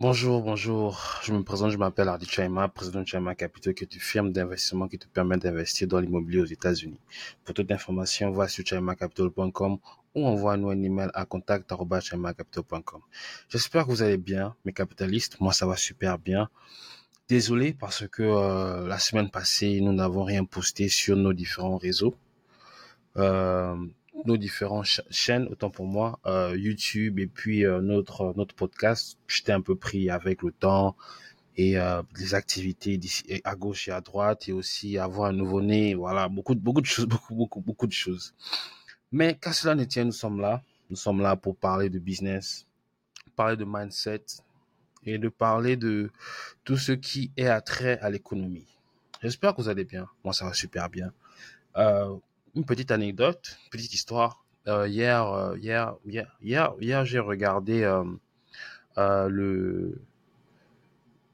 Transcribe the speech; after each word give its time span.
Bonjour, 0.00 0.40
bonjour. 0.40 1.20
Je 1.22 1.30
me 1.34 1.42
présente, 1.42 1.72
je 1.72 1.76
m'appelle 1.76 2.08
Ardi 2.08 2.24
Chaima, 2.24 2.68
président 2.68 3.02
de 3.02 3.06
Chaima 3.06 3.34
Capital, 3.34 3.74
qui 3.74 3.84
est 3.84 3.94
une 3.94 4.00
firme 4.00 4.32
d'investissement 4.32 4.88
qui 4.88 4.98
te 4.98 5.06
permet 5.06 5.36
d'investir 5.36 5.88
dans 5.88 6.00
l'immobilier 6.00 6.40
aux 6.40 6.46
États-Unis. 6.46 6.98
Pour 7.44 7.52
toute 7.52 7.70
information, 7.70 8.30
va 8.32 8.48
sur 8.48 8.64
chaimacapital.com 8.64 9.76
ou 10.14 10.26
envoie-nous 10.26 10.70
un 10.70 10.82
email 10.82 11.10
à 11.12 11.26
contact.chaimacapital.com. 11.26 13.02
J'espère 13.50 13.84
que 13.84 13.90
vous 13.90 14.00
allez 14.00 14.16
bien, 14.16 14.56
mes 14.64 14.72
capitalistes. 14.72 15.38
Moi, 15.38 15.52
ça 15.52 15.66
va 15.66 15.76
super 15.76 16.18
bien. 16.18 16.48
Désolé 17.28 17.74
parce 17.74 18.08
que 18.08 18.22
euh, 18.22 18.88
la 18.88 18.98
semaine 18.98 19.30
passée, 19.30 19.82
nous 19.82 19.92
n'avons 19.92 20.24
rien 20.24 20.46
posté 20.46 20.88
sur 20.88 21.14
nos 21.14 21.34
différents 21.34 21.76
réseaux. 21.76 22.14
Euh, 23.18 23.76
nos 24.26 24.36
différentes 24.36 24.86
chaînes, 25.10 25.46
autant 25.50 25.70
pour 25.70 25.86
moi, 25.86 26.18
euh, 26.26 26.56
YouTube 26.56 27.18
et 27.18 27.26
puis 27.26 27.64
euh, 27.64 27.80
notre 27.80 28.32
notre 28.36 28.54
podcast. 28.54 29.18
J'étais 29.26 29.52
un 29.52 29.60
peu 29.60 29.76
pris 29.76 30.10
avec 30.10 30.42
le 30.42 30.52
temps 30.52 30.96
et 31.56 31.78
euh, 31.78 32.02
les 32.18 32.34
activités 32.34 32.98
à 33.44 33.54
gauche 33.56 33.88
et 33.88 33.92
à 33.92 34.00
droite 34.00 34.48
et 34.48 34.52
aussi 34.52 34.98
avoir 34.98 35.30
un 35.30 35.32
nouveau-né, 35.32 35.94
voilà, 35.94 36.28
beaucoup 36.28 36.54
beaucoup 36.54 36.80
de 36.80 36.86
choses, 36.86 37.06
beaucoup 37.14 37.34
beaucoup 37.34 37.60
beaucoup 37.60 37.86
de 37.86 37.92
choses. 37.92 38.34
Mais 39.12 39.36
qu'à 39.36 39.52
cela 39.52 39.74
ne 39.74 39.84
tient, 39.84 40.04
nous 40.04 40.12
sommes 40.12 40.40
là. 40.40 40.62
Nous 40.88 40.96
sommes 40.96 41.20
là 41.20 41.36
pour 41.36 41.56
parler 41.56 41.88
de 41.88 41.98
business, 41.98 42.66
parler 43.36 43.56
de 43.56 43.64
mindset 43.64 44.24
et 45.04 45.18
de 45.18 45.28
parler 45.28 45.76
de 45.76 46.10
tout 46.64 46.76
ce 46.76 46.92
qui 46.92 47.30
est 47.36 47.46
attrait 47.46 47.98
à 48.00 48.10
l'économie. 48.10 48.66
J'espère 49.22 49.54
que 49.54 49.62
vous 49.62 49.68
allez 49.68 49.84
bien. 49.84 50.08
Moi, 50.24 50.32
ça 50.32 50.46
va 50.46 50.54
super 50.54 50.88
bien. 50.88 51.12
Euh, 51.76 52.16
une 52.54 52.64
petite 52.64 52.90
anecdote, 52.90 53.58
petite 53.70 53.94
histoire. 53.94 54.44
Euh, 54.68 54.86
hier, 54.86 55.26
euh, 55.26 55.56
hier, 55.56 55.96
hier, 56.04 56.36
hier, 56.42 56.74
hier 56.80 57.04
j'ai 57.04 57.18
regardé 57.18 57.82
euh, 57.82 59.28
le 59.28 60.02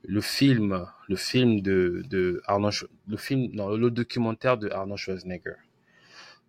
le 0.08 0.20
film, 0.20 0.86
le 1.08 1.16
film 1.16 1.60
de, 1.60 2.04
de 2.08 2.40
Arnold, 2.46 2.74
le 3.08 3.16
film, 3.16 3.50
non, 3.52 3.76
le 3.76 3.90
documentaire 3.90 4.56
de 4.56 4.70
Arnold 4.70 4.98
Schwarzenegger. 4.98 5.56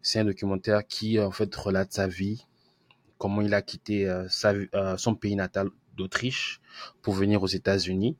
C'est 0.04 0.20
un 0.20 0.26
documentaire 0.26 0.86
qui 0.86 1.20
en 1.20 1.32
fait 1.32 1.54
relate 1.56 1.92
sa 1.92 2.08
vie, 2.08 2.46
comment 3.18 3.42
il 3.42 3.54
a 3.56 3.64
quitté 3.64 4.08
son 4.30 5.16
pays 5.16 5.36
natal 5.36 5.70
d'Autriche 5.96 6.62
pour 7.02 7.16
venir 7.16 7.42
aux 7.42 7.48
États-Unis 7.48 8.16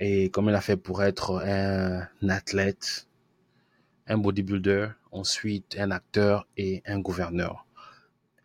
et 0.00 0.28
comment 0.30 0.50
il 0.50 0.56
a 0.56 0.60
fait 0.60 0.76
pour 0.76 1.04
être 1.04 1.40
un 1.44 2.28
athlète, 2.28 3.07
un 4.08 4.18
bodybuilder, 4.18 4.88
ensuite 5.12 5.76
un 5.78 5.90
acteur 5.90 6.48
et 6.56 6.82
un 6.86 6.98
gouverneur. 6.98 7.66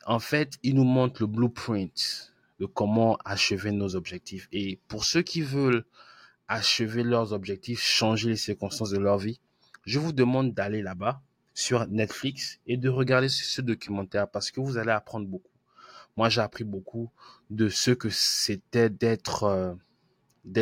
En 0.06 0.20
fait, 0.20 0.60
il 0.62 0.76
nous 0.76 0.84
montre 0.84 1.22
le 1.22 1.28
blueprint 1.28 2.34
de 2.60 2.66
comment 2.66 3.18
achever 3.24 3.72
nos 3.72 3.96
objectifs. 3.96 4.50
Et 4.52 4.80
pour 4.88 5.06
ceux 5.06 5.22
qui 5.22 5.42
veulent 5.42 5.86
achever 6.50 7.04
leurs 7.04 7.32
objectifs, 7.32 7.82
changer 7.82 8.30
les 8.30 8.36
circonstances 8.36 8.90
de 8.90 9.00
leur 9.00 9.18
vie, 9.18 9.40
je 9.86 10.00
vous 10.00 10.12
demande 10.12 10.54
d'aller 10.54 10.82
là-bas 10.82 11.22
sur 11.54 11.88
Netflix 11.88 12.60
et 12.68 12.78
de 12.78 12.90
regarder 12.90 13.30
ce 13.30 13.62
documentaire 13.62 14.30
parce 14.30 14.52
que 14.52 14.60
vous 14.60 14.78
allez 14.78 14.92
apprendre 14.92 15.28
beaucoup. 15.28 15.52
Moi, 16.18 16.30
j'ai 16.30 16.42
appris 16.42 16.64
beaucoup 16.64 17.10
de 17.50 17.70
ce 17.70 17.92
que 17.92 18.10
c'était 18.10 18.90
d'être 18.90 19.44
euh, 19.44 19.74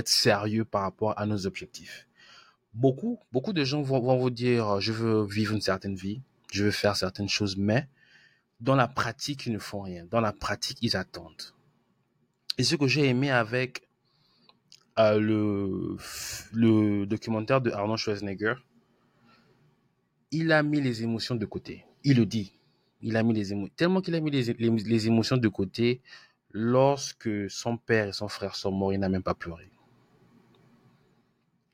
sérieux 0.05 0.65
par 0.65 0.83
rapport 0.83 1.17
à 1.19 1.25
nos 1.25 1.47
objectifs 1.47 2.07
beaucoup, 2.73 3.19
beaucoup 3.31 3.53
de 3.53 3.63
gens 3.63 3.81
vont, 3.81 4.17
vous 4.17 4.29
dire, 4.29 4.79
je 4.79 4.91
veux 4.91 5.25
vivre 5.25 5.53
une 5.53 5.61
certaine 5.61 5.95
vie, 5.95 6.21
je 6.51 6.65
veux 6.65 6.71
faire 6.71 6.95
certaines 6.95 7.29
choses, 7.29 7.57
mais 7.57 7.87
dans 8.59 8.75
la 8.75 8.87
pratique, 8.87 9.45
ils 9.45 9.53
ne 9.53 9.59
font 9.59 9.81
rien. 9.81 10.05
Dans 10.05 10.21
la 10.21 10.33
pratique, 10.33 10.77
ils 10.81 10.95
attendent. 10.95 11.53
Et 12.57 12.63
ce 12.63 12.75
que 12.75 12.87
j'ai 12.87 13.07
aimé 13.07 13.31
avec 13.31 13.87
euh, 14.99 15.97
le, 16.53 17.05
documentaire 17.05 17.61
de 17.61 17.71
Arnold 17.71 17.99
Schwarzenegger, 17.99 18.55
il 20.31 20.51
a 20.51 20.63
mis 20.63 20.79
les 20.79 21.03
émotions 21.03 21.35
de 21.35 21.45
côté. 21.45 21.85
Il 22.03 22.17
le 22.17 22.25
dit. 22.25 22.53
Il 23.01 23.17
a 23.17 23.23
mis 23.23 23.33
les 23.33 23.51
émotions. 23.51 23.73
Tellement 23.75 24.01
qu'il 24.01 24.15
a 24.15 24.19
mis 24.19 24.29
les 24.31 25.07
émotions 25.07 25.37
de 25.37 25.47
côté, 25.47 26.01
lorsque 26.51 27.49
son 27.49 27.77
père 27.77 28.09
et 28.09 28.13
son 28.13 28.27
frère 28.27 28.55
sont 28.55 28.71
morts, 28.71 28.93
il 28.93 28.99
n'a 28.99 29.09
même 29.09 29.23
pas 29.23 29.33
pleuré 29.33 29.71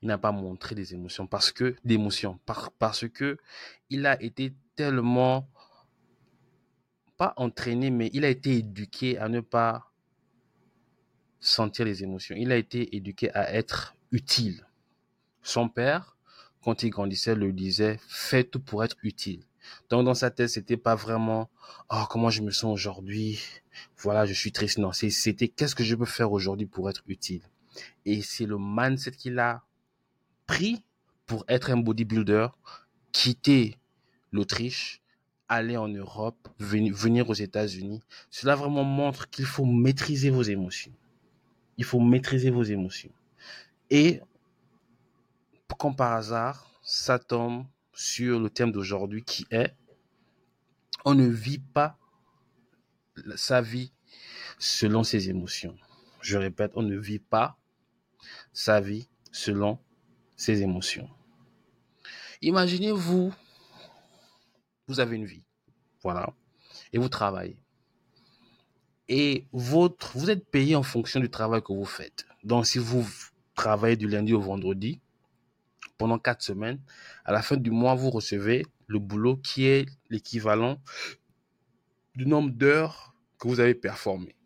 il 0.02 0.08
n'a 0.08 0.18
pas 0.18 0.32
montré 0.32 0.74
des 0.74 0.94
émotions 0.94 1.26
parce 1.26 1.52
que 1.52 1.76
d'émotions. 1.84 2.38
Par, 2.46 2.70
parce 2.72 3.08
que 3.08 3.38
il 3.90 4.06
a 4.06 4.20
été 4.22 4.54
tellement 4.76 5.48
pas 7.16 7.34
entraîné 7.36 7.90
mais 7.90 8.10
il 8.12 8.24
a 8.24 8.28
été 8.28 8.58
éduqué 8.58 9.18
à 9.18 9.28
ne 9.28 9.40
pas 9.40 9.90
sentir 11.40 11.84
les 11.84 12.02
émotions. 12.02 12.36
Il 12.36 12.52
a 12.52 12.56
été 12.56 12.96
éduqué 12.96 13.32
à 13.34 13.52
être 13.52 13.96
utile. 14.12 14.66
Son 15.42 15.68
père 15.68 16.16
quand 16.62 16.82
il 16.82 16.90
grandissait 16.90 17.34
le 17.34 17.52
disait 17.52 17.98
fais 18.08 18.44
tout 18.44 18.60
pour 18.60 18.84
être 18.84 18.96
utile. 19.02 19.44
Donc 19.90 20.04
dans 20.04 20.14
sa 20.14 20.30
tête 20.30 20.48
c'était 20.48 20.76
pas 20.76 20.94
vraiment 20.94 21.50
oh 21.90 22.04
comment 22.08 22.30
je 22.30 22.42
me 22.42 22.50
sens 22.50 22.72
aujourd'hui? 22.72 23.40
Voilà 23.96 24.26
je 24.26 24.32
suis 24.32 24.52
triste 24.52 24.78
non 24.78 24.92
c'était 24.92 25.48
qu'est-ce 25.48 25.74
que 25.74 25.84
je 25.84 25.96
peux 25.96 26.04
faire 26.04 26.30
aujourd'hui 26.30 26.66
pour 26.66 26.88
être 26.88 27.02
utile? 27.08 27.42
Et 28.04 28.22
c'est 28.22 28.46
le 28.46 28.56
mindset 28.58 29.12
qu'il 29.12 29.38
a 29.38 29.62
pris 30.48 30.82
pour 31.26 31.44
être 31.46 31.70
un 31.70 31.76
bodybuilder, 31.76 32.48
quitter 33.12 33.78
l'Autriche, 34.32 35.00
aller 35.48 35.76
en 35.76 35.88
Europe, 35.88 36.48
venir 36.58 37.30
aux 37.30 37.34
États-Unis. 37.34 38.02
Cela 38.30 38.56
vraiment 38.56 38.82
montre 38.82 39.30
qu'il 39.30 39.44
faut 39.44 39.64
maîtriser 39.64 40.30
vos 40.30 40.42
émotions. 40.42 40.92
Il 41.76 41.84
faut 41.84 42.00
maîtriser 42.00 42.50
vos 42.50 42.64
émotions. 42.64 43.12
Et 43.90 44.20
comme 45.78 45.94
par 45.94 46.14
hasard, 46.14 46.72
ça 46.82 47.20
tombe 47.20 47.64
sur 47.92 48.40
le 48.40 48.50
thème 48.50 48.72
d'aujourd'hui 48.72 49.22
qui 49.22 49.46
est 49.50 49.74
on 51.04 51.14
ne 51.14 51.28
vit 51.28 51.60
pas 51.60 51.96
sa 53.36 53.60
vie 53.60 53.92
selon 54.58 55.04
ses 55.04 55.30
émotions. 55.30 55.76
Je 56.20 56.36
répète, 56.36 56.72
on 56.74 56.82
ne 56.82 56.96
vit 56.96 57.20
pas 57.20 57.56
sa 58.52 58.80
vie 58.80 59.08
selon 59.30 59.78
ses 60.38 60.62
émotions. 60.62 61.10
Imaginez-vous, 62.40 63.34
vous 64.86 65.00
avez 65.00 65.16
une 65.16 65.26
vie, 65.26 65.42
voilà, 66.02 66.32
et 66.92 66.98
vous 66.98 67.10
travaillez. 67.10 67.58
Et 69.08 69.46
vous 69.52 69.90
êtes 70.28 70.46
payé 70.46 70.76
en 70.76 70.82
fonction 70.82 71.18
du 71.20 71.28
travail 71.28 71.60
que 71.62 71.72
vous 71.72 71.84
faites. 71.84 72.24
Donc, 72.44 72.66
si 72.66 72.78
vous 72.78 73.04
travaillez 73.54 73.96
du 73.96 74.08
lundi 74.08 74.32
au 74.32 74.40
vendredi 74.40 75.00
pendant 75.96 76.18
quatre 76.18 76.42
semaines, 76.42 76.80
à 77.24 77.32
la 77.32 77.42
fin 77.42 77.56
du 77.56 77.70
mois, 77.70 77.94
vous 77.94 78.10
recevez 78.10 78.64
le 78.86 78.98
boulot 78.98 79.36
qui 79.36 79.66
est 79.66 79.86
l'équivalent 80.08 80.78
du 82.14 82.26
nombre 82.26 82.50
d'heures 82.50 83.14
que 83.38 83.48
vous 83.48 83.60
avez 83.60 83.74
performé. 83.74 84.36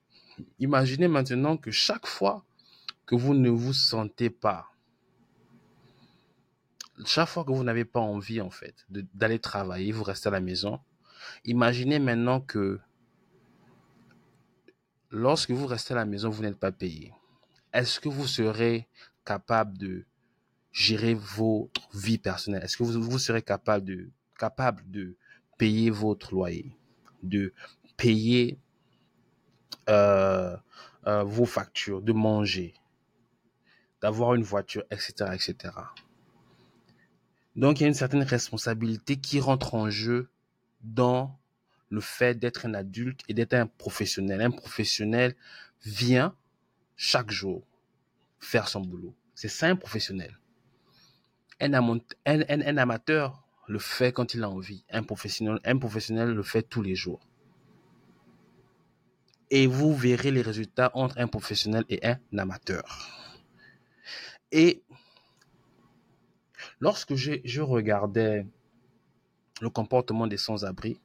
Imaginez 0.59 1.09
maintenant 1.09 1.57
que 1.57 1.71
chaque 1.71 2.07
fois 2.07 2.45
que 3.05 3.15
vous 3.15 3.35
ne 3.35 3.51
vous 3.51 3.75
sentez 3.75 4.31
pas 4.31 4.72
chaque 7.07 7.29
fois 7.29 7.45
que 7.45 7.53
vous 7.53 7.65
n'avez 7.65 7.85
pas 7.85 8.01
envie, 8.01 8.41
en 8.41 8.51
fait, 8.51 8.87
d'aller 8.89 9.39
travailler, 9.39 9.93
vous 9.93 10.05
restez 10.05 10.29
à 10.29 10.33
la 10.33 10.41
maison. 10.41 10.81
Imaginez 11.45 11.99
maintenant 11.99 12.41
que 12.41 12.81
lorsque 15.11 15.51
vous 15.51 15.67
restez 15.67 15.95
à 15.95 15.99
la 15.99 16.05
maison, 16.05 16.31
vous 16.31 16.43
n'êtes 16.43 16.59
pas 16.59 16.73
payé. 16.73 17.13
Est-ce 17.73 18.01
que 18.01 18.09
vous 18.09 18.27
serez 18.27 18.89
capable 19.25 19.79
de 19.79 20.05
gérer 20.73 21.15
votre 21.15 21.89
vie 21.95 22.19
personnelle? 22.19 22.63
Est-ce 22.63 22.77
que 22.77 22.83
vous, 22.83 23.01
vous 23.01 23.19
serez 23.19 23.43
capable 23.43 23.85
de, 23.85 24.11
capable 24.39 24.83
de 24.91 25.17
payer 25.59 25.91
votre 25.91 26.35
loyer, 26.35 26.77
de 27.23 27.53
payer 27.97 28.59
euh, 29.89 30.57
euh, 31.07 31.23
vos 31.25 31.47
factures, 31.47 32.03
de 32.03 32.13
manger, 32.13 32.75
d'avoir 34.01 34.35
une 34.35 34.43
voiture, 34.43 34.85
etc., 34.91 35.31
etc. 35.35 35.75
Donc 37.57 37.81
il 37.81 37.83
y 37.83 37.87
a 37.87 37.89
une 37.89 37.95
certaine 37.95 38.23
responsabilité 38.23 39.17
qui 39.17 39.41
rentre 39.41 39.75
en 39.75 39.91
jeu 39.91 40.31
dans 40.83 41.39
le 41.91 42.01
fait 42.01 42.39
d'être 42.39 42.67
un 42.67 42.75
adulte 42.75 43.21
et 43.29 43.35
d'être 43.35 43.53
un 43.55 43.67
professionnel. 43.67 44.41
Un 44.41 44.51
professionnel 44.51 45.37
vient 45.85 46.35
chaque 46.97 47.31
jour 47.31 47.67
faire 48.39 48.69
son 48.69 48.81
boulot. 48.81 49.15
C'est 49.35 49.49
ça 49.49 49.67
un 49.67 49.77
professionnel. 49.77 50.39
Un, 51.61 51.73
amateur 52.77 53.47
le 53.69 53.79
fait 53.79 54.13
quand 54.13 54.35
il 54.35 54.43
a 54.43 54.51
envie. 54.51 54.85
Un 54.91 55.03
professionnel, 55.03 55.61
un 55.65 55.79
professionnel 55.79 56.31
le 56.31 56.43
fait 56.43 56.63
tous 56.63 56.83
les 56.83 56.95
jours. 56.95 57.21
Et 59.51 59.67
vous 59.67 59.95
verrez 59.95 60.31
les 60.31 60.43
résultats 60.43 60.91
entre 60.95 61.19
un 61.19 61.27
professionnel 61.27 61.85
et 61.89 62.05
un 62.05 62.19
amateur. 62.39 62.83
Et 64.51 64.83
Lorsque 66.83 67.15
je 67.15 67.61
regardais 67.61 68.45
le 69.61 69.71
comportement 69.71 70.27
des 70.27 70.37
sans-abri, 70.37 70.99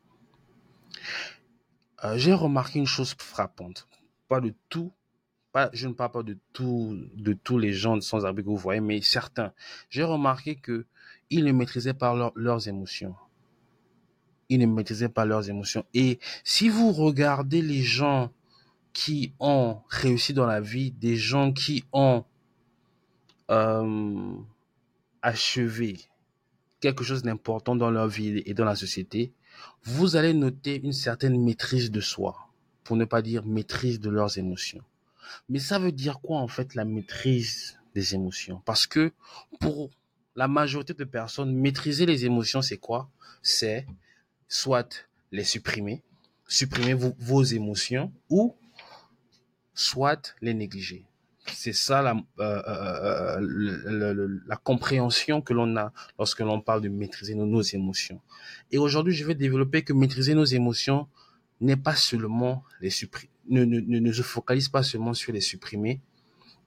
euh, 2.03 2.17
j'ai 2.17 2.33
remarqué 2.33 2.79
une 2.79 2.87
chose 2.87 3.13
frappante. 3.19 3.87
Pas 4.27 4.41
de 4.41 4.55
tout, 4.69 4.91
je 5.73 5.87
ne 5.87 5.93
parle 5.93 6.11
pas 6.11 6.23
de 6.23 7.33
tous 7.43 7.57
les 7.59 7.73
gens 7.73 8.01
sans 8.01 8.25
abri 8.25 8.43
que 8.43 8.49
vous 8.49 8.57
voyez, 8.57 8.81
mais 8.81 9.01
certains. 9.01 9.53
J'ai 9.91 10.03
remarqué 10.03 10.55
que 10.55 10.87
ils 11.29 11.45
ne 11.45 11.51
maîtrisaient 11.51 11.93
pas 11.93 12.31
leurs 12.35 12.67
émotions. 12.67 13.15
Ils 14.49 14.57
ne 14.59 14.65
maîtrisaient 14.65 15.09
pas 15.09 15.25
leurs 15.25 15.47
émotions. 15.47 15.85
Et 15.93 16.17
si 16.43 16.69
vous 16.69 16.91
regardez 16.91 17.61
les 17.61 17.83
gens 17.83 18.31
qui 18.93 19.31
ont 19.39 19.81
réussi 19.89 20.33
dans 20.33 20.47
la 20.47 20.59
vie, 20.59 20.89
des 20.89 21.17
gens 21.17 21.53
qui 21.53 21.83
ont 21.93 22.25
euh, 23.51 24.39
achevé 25.21 25.97
quelque 26.79 27.03
chose 27.03 27.23
d'important 27.23 27.75
dans 27.75 27.91
leur 27.91 28.07
vie 28.07 28.43
et 28.45 28.53
dans 28.53 28.65
la 28.65 28.75
société, 28.75 29.33
vous 29.83 30.15
allez 30.15 30.33
noter 30.33 30.79
une 30.83 30.93
certaine 30.93 31.41
maîtrise 31.43 31.91
de 31.91 32.01
soi, 32.01 32.49
pour 32.83 32.95
ne 32.95 33.05
pas 33.05 33.21
dire 33.21 33.45
maîtrise 33.45 33.99
de 33.99 34.09
leurs 34.09 34.37
émotions. 34.37 34.83
Mais 35.49 35.59
ça 35.59 35.79
veut 35.79 35.91
dire 35.91 36.19
quoi 36.19 36.39
en 36.39 36.47
fait 36.47 36.75
la 36.75 36.85
maîtrise 36.85 37.79
des 37.95 38.15
émotions? 38.15 38.61
Parce 38.65 38.87
que 38.87 39.11
pour 39.59 39.89
la 40.35 40.47
majorité 40.47 40.93
de 40.93 41.03
personnes, 41.03 41.53
maîtriser 41.53 42.05
les 42.05 42.25
émotions, 42.25 42.61
c'est 42.61 42.77
quoi? 42.77 43.09
C'est 43.41 43.87
soit 44.47 45.07
les 45.31 45.43
supprimer, 45.43 46.03
supprimer 46.47 46.93
vos, 46.93 47.43
émotions, 47.43 48.13
ou 48.29 48.55
soit 49.73 50.35
les 50.41 50.53
négliger. 50.53 51.05
C'est 51.53 51.73
ça 51.73 52.01
la, 52.01 52.15
euh, 52.39 52.61
euh, 52.67 53.41
euh, 53.41 54.41
la 54.45 54.57
compréhension 54.57 55.41
que 55.41 55.53
l'on 55.53 55.75
a 55.77 55.93
lorsque 56.17 56.39
l'on 56.39 56.61
parle 56.61 56.81
de 56.81 56.89
maîtriser 56.89 57.35
nos, 57.35 57.61
émotions. 57.61 58.21
Et 58.71 58.77
aujourd'hui, 58.77 59.13
je 59.13 59.25
vais 59.25 59.35
développer 59.35 59.83
que 59.83 59.93
maîtriser 59.93 60.33
nos 60.33 60.45
émotions 60.45 61.07
n'est 61.61 61.77
pas 61.77 61.95
seulement 61.95 62.63
les 62.81 62.89
supprimer, 62.89 63.31
ne, 63.49 63.65
ne, 63.65 63.79
ne 63.79 64.11
se 64.11 64.21
focalise 64.21 64.69
pas 64.69 64.83
seulement 64.83 65.13
sur 65.13 65.33
les 65.33 65.41
supprimer 65.41 66.01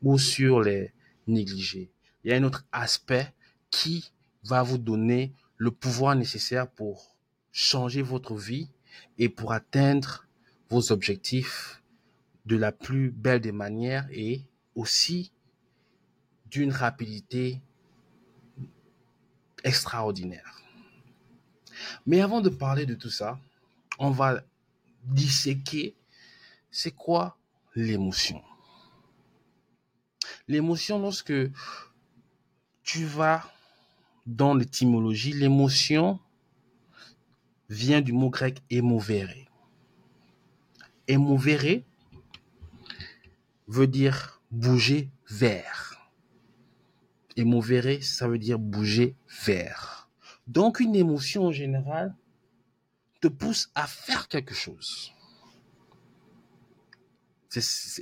ou 0.03 0.19
sur 0.19 0.61
les 0.61 0.93
négliger. 1.27 1.91
Il 2.25 2.31
y 2.31 2.35
a 2.35 2.37
un 2.37 2.43
autre 2.43 2.67
aspect 2.73 3.33
qui 3.71 4.13
va 4.45 4.63
vous 4.63 4.79
donner 4.79 5.33
le 5.57 5.71
pouvoir 5.71 6.17
nécessaire 6.17 6.69
pour 6.69 7.17
changer 7.53 8.03
votre 8.03 8.35
vie 8.35 8.71
et 9.19 9.29
pour 9.29 9.53
atteindre 9.53 10.27
vos 10.71 10.93
objectifs 10.93 11.83
de 12.47 12.57
la 12.57 12.73
plus 12.73 13.11
belle 13.11 13.41
des 13.41 13.53
manières 13.53 14.09
et 14.11 14.43
aussi 14.75 15.33
d'une 16.47 16.73
rapidité 16.73 17.61
extraordinaire. 19.65 20.61
Mais 22.07 22.21
avant 22.21 22.41
de 22.41 22.49
parler 22.49 22.87
de 22.87 22.95
tout 22.95 23.11
ça, 23.11 23.39
on 23.99 24.11
va 24.11 24.43
disséquer 25.05 25.95
c'est 26.71 26.93
quoi 26.93 27.37
l'émotion. 27.75 28.43
L'émotion, 30.49 30.99
lorsque 30.99 31.33
tu 32.83 33.05
vas 33.05 33.51
dans 34.27 34.55
l'étymologie, 34.55 35.33
l'émotion 35.33 36.19
vient 37.69 38.01
du 38.01 38.13
mot 38.13 38.31
grec 38.31 38.63
émovere. 38.69 39.47
Émovere 41.07 41.83
veut 43.69 43.87
dire 43.87 44.40
bouger 44.51 45.11
vers. 45.29 46.11
Émovere, 47.37 48.03
ça 48.03 48.29
veut 48.29 48.39
dire 48.39 48.59
bouger 48.59 49.17
vers. 49.45 50.11
Donc 50.47 50.81
une 50.81 50.97
émotion 50.97 51.47
en 51.47 51.53
général 51.53 52.15
te 53.21 53.29
pousse 53.29 53.71
à 53.75 53.87
faire 53.87 54.29
quelque 54.29 54.55
chose. 54.55 55.13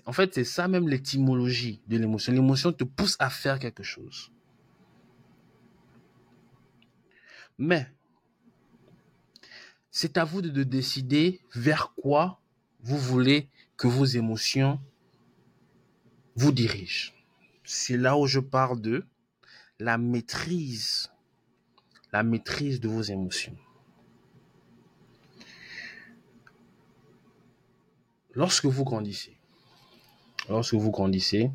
en 0.07 0.13
fait, 0.13 0.35
c'est 0.35 0.45
ça 0.45 0.69
même 0.69 0.89
l'étymologie 0.89 1.81
de 1.89 1.97
l'émotion. 1.99 2.33
L'émotion 2.33 2.73
te 2.73 2.85
pousse 2.85 3.17
à 3.19 3.31
faire 3.31 3.59
quelque 3.59 3.83
chose. 3.83 4.31
Mais 7.59 7.91
c'est 9.91 10.17
à 10.17 10.25
vous 10.25 10.43
de, 10.43 10.63
décider 10.63 11.41
vers 11.55 11.93
quoi 11.95 12.41
vous 12.81 12.99
voulez 12.99 13.49
que 13.77 13.89
vos 13.89 14.05
émotions 14.05 14.81
vous 16.39 16.53
dirigent. 16.53 17.13
C'est 17.65 17.97
là 17.97 18.17
où 18.17 18.29
je 18.29 18.39
parle 18.39 18.81
de 18.81 19.05
la 19.81 19.99
maîtrise, 19.99 21.11
la 22.13 22.23
maîtrise 22.23 22.81
de 22.81 22.89
vos 22.89 23.03
émotions. 23.03 23.57
Lorsque 28.35 28.67
vous 28.67 28.85
grandissez, 28.85 29.37
lorsque 30.49 30.75
vous 30.75 30.93
grandissez, 30.93 31.51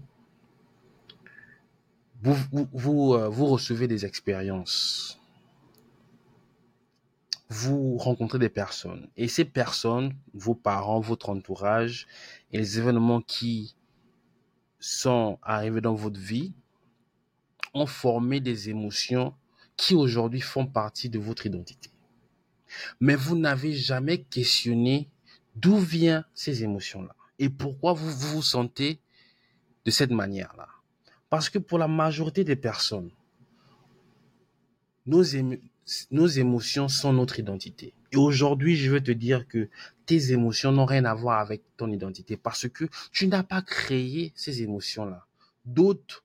vous, 2.22 2.36
vous, 2.74 3.14
euh, 3.14 3.30
vous 3.30 3.46
recevez 3.46 3.88
des 3.88 4.06
expériences 4.06 5.20
vous 7.50 7.98
rencontrez 7.98 8.40
des 8.40 8.50
personnes. 8.50 9.08
Et 9.16 9.28
ces 9.28 9.46
personnes, 9.46 10.16
vos 10.34 10.56
parents, 10.56 11.00
votre 11.00 11.30
entourage 11.30 12.08
et 12.52 12.58
les 12.58 12.80
événements 12.80 13.22
qui 13.22 13.76
sont 14.84 15.40
arrivés 15.44 15.80
dans 15.80 15.96
votre 15.96 16.20
vie 16.20 16.52
ont 17.74 17.86
formé 17.86 18.42
des 18.42 18.70
émotions 18.70 19.34
qui 19.78 19.96
aujourd'hui 19.96 20.42
font 20.42 20.68
partie 20.68 21.10
de 21.10 21.18
votre 21.20 21.46
identité. 21.46 21.90
Mais 23.00 23.16
vous 23.16 23.38
n'avez 23.38 23.74
jamais 23.74 24.24
questionné 24.24 25.10
d'où 25.56 25.78
viennent 25.78 26.26
ces 26.34 26.64
émotions-là 26.64 27.16
et 27.40 27.48
pourquoi 27.48 27.94
vous 27.94 28.12
vous 28.12 28.42
sentez 28.42 29.00
de 29.86 29.92
cette 29.92 30.12
manière-là. 30.12 30.68
Parce 31.30 31.50
que 31.50 31.60
pour 31.60 31.78
la 31.78 31.88
majorité 31.88 32.44
des 32.44 32.58
personnes, 32.58 33.10
nos, 35.06 35.24
nos 36.12 36.28
émotions 36.28 36.90
sont 36.90 37.14
notre 37.14 37.40
identité. 37.40 37.94
Et 38.14 38.18
aujourd'hui, 38.18 38.76
je 38.76 38.92
veux 38.92 39.02
te 39.02 39.12
dire 39.12 39.48
que 39.48 39.70
tes 40.06 40.32
émotions 40.34 40.72
n'ont 40.72 40.86
rien 40.86 41.04
à 41.06 41.16
voir 41.16 41.40
avec 41.40 41.64
ton 41.78 41.90
identité 41.92 42.38
parce 42.38 42.68
que 42.70 42.86
tu 43.12 43.28
n'as 43.28 43.42
pas 43.42 43.64
créé 43.64 44.32
ces 44.36 44.62
émotions-là. 44.62 45.26
D'autres 45.66 46.24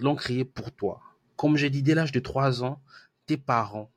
l'ont 0.00 0.16
créé 0.16 0.44
pour 0.44 0.72
toi. 0.72 1.00
Comme 1.36 1.56
j'ai 1.56 1.70
dit, 1.70 1.82
dès 1.84 1.94
l'âge 1.94 2.10
de 2.10 2.18
3 2.18 2.64
ans, 2.64 2.80
tes 3.26 3.36
parents, 3.36 3.92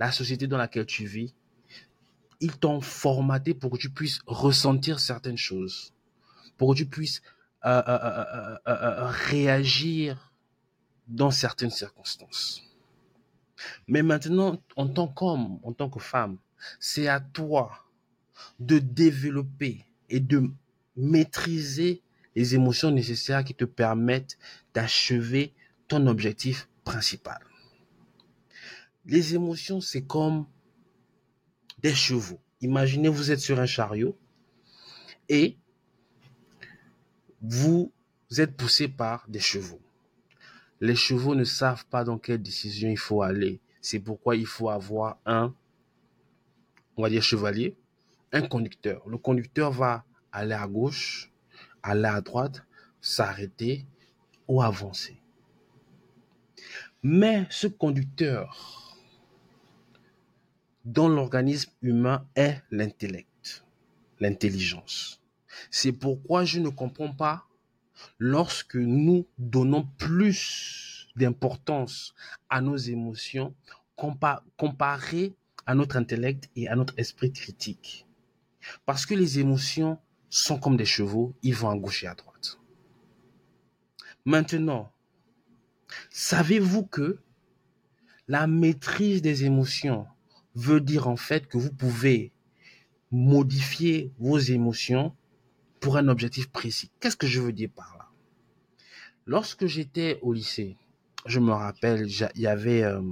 la 0.00 0.10
société 0.10 0.48
dans 0.48 0.56
laquelle 0.56 0.86
tu 0.86 1.06
vis, 1.06 1.34
ils 2.40 2.56
t'ont 2.56 2.80
formaté 2.80 3.54
pour 3.54 3.70
que 3.70 3.78
tu 3.78 3.90
puisses 3.90 4.18
ressentir 4.26 4.98
certaines 4.98 5.38
choses, 5.38 5.92
pour 6.56 6.72
que 6.72 6.78
tu 6.78 6.86
puisses 6.86 7.22
euh, 7.64 7.82
euh, 7.86 8.56
euh, 8.66 9.06
réagir 9.06 10.32
dans 11.06 11.30
certaines 11.30 11.70
circonstances. 11.70 12.67
Mais 13.88 14.02
maintenant, 14.02 14.62
en 14.76 14.86
tant 14.86 15.08
qu'homme, 15.08 15.58
en 15.62 15.72
tant 15.72 15.88
que 15.88 15.98
femme, 15.98 16.36
c'est 16.78 17.08
à 17.08 17.20
toi 17.20 17.84
de 18.60 18.78
développer 18.78 19.84
et 20.10 20.20
de 20.20 20.50
maîtriser 20.96 22.02
les 22.36 22.54
émotions 22.54 22.90
nécessaires 22.90 23.44
qui 23.44 23.54
te 23.54 23.64
permettent 23.64 24.38
d'achever 24.74 25.54
ton 25.88 26.06
objectif 26.06 26.68
principal. 26.84 27.40
Les 29.06 29.34
émotions, 29.34 29.80
c'est 29.80 30.02
comme 30.02 30.46
des 31.78 31.94
chevaux. 31.94 32.40
Imaginez, 32.60 33.08
vous 33.08 33.30
êtes 33.30 33.40
sur 33.40 33.58
un 33.58 33.66
chariot 33.66 34.16
et 35.28 35.56
vous 37.40 37.92
êtes 38.36 38.56
poussé 38.56 38.88
par 38.88 39.24
des 39.28 39.40
chevaux. 39.40 39.80
Les 40.80 40.94
chevaux 40.96 41.34
ne 41.34 41.44
savent 41.44 41.86
pas 41.86 42.04
dans 42.04 42.18
quelle 42.18 42.42
décision 42.42 42.90
il 42.90 42.98
faut 42.98 43.22
aller. 43.22 43.60
C'est 43.80 44.00
pourquoi 44.00 44.36
il 44.36 44.46
faut 44.46 44.70
avoir 44.70 45.18
un, 45.26 45.54
on 46.96 47.02
va 47.02 47.10
dire 47.10 47.22
chevalier, 47.22 47.76
un 48.32 48.42
conducteur. 48.42 49.08
Le 49.08 49.18
conducteur 49.18 49.70
va 49.70 50.04
aller 50.32 50.54
à 50.54 50.66
gauche, 50.66 51.32
aller 51.82 52.04
à 52.06 52.20
droite, 52.20 52.64
s'arrêter 53.00 53.86
ou 54.46 54.62
avancer. 54.62 55.20
Mais 57.02 57.46
ce 57.50 57.66
conducteur 57.68 58.96
dans 60.84 61.08
l'organisme 61.08 61.70
humain 61.82 62.26
est 62.34 62.62
l'intellect, 62.70 63.64
l'intelligence. 64.20 65.20
C'est 65.70 65.92
pourquoi 65.92 66.44
je 66.44 66.60
ne 66.60 66.70
comprends 66.70 67.12
pas 67.12 67.46
lorsque 68.18 68.76
nous 68.76 69.26
donnons 69.38 69.86
plus 69.98 70.87
d'importance 71.18 72.14
à 72.48 72.60
nos 72.60 72.76
émotions 72.76 73.54
comparé 74.56 75.34
à 75.66 75.74
notre 75.74 75.96
intellect 75.96 76.48
et 76.56 76.68
à 76.68 76.76
notre 76.76 76.94
esprit 76.98 77.32
critique. 77.32 78.06
Parce 78.86 79.06
que 79.06 79.14
les 79.14 79.38
émotions 79.38 79.98
sont 80.30 80.58
comme 80.58 80.76
des 80.76 80.84
chevaux, 80.84 81.34
ils 81.42 81.54
vont 81.54 81.70
à 81.70 81.76
gauche 81.76 82.04
et 82.04 82.06
à 82.06 82.14
droite. 82.14 82.58
Maintenant, 84.24 84.92
savez-vous 86.10 86.86
que 86.86 87.18
la 88.28 88.46
maîtrise 88.46 89.22
des 89.22 89.44
émotions 89.44 90.06
veut 90.54 90.80
dire 90.80 91.08
en 91.08 91.16
fait 91.16 91.46
que 91.46 91.58
vous 91.58 91.72
pouvez 91.72 92.32
modifier 93.10 94.12
vos 94.18 94.38
émotions 94.38 95.16
pour 95.80 95.96
un 95.96 96.08
objectif 96.08 96.50
précis. 96.50 96.90
Qu'est-ce 97.00 97.16
que 97.16 97.26
je 97.26 97.40
veux 97.40 97.52
dire 97.52 97.70
par 97.74 97.96
là? 97.96 98.10
Lorsque 99.24 99.66
j'étais 99.66 100.18
au 100.22 100.32
lycée, 100.32 100.76
je 101.26 101.40
me 101.40 101.52
rappelle, 101.52 102.06
il 102.08 102.40
y 102.40 102.46
avait 102.46 102.82
euh, 102.82 103.02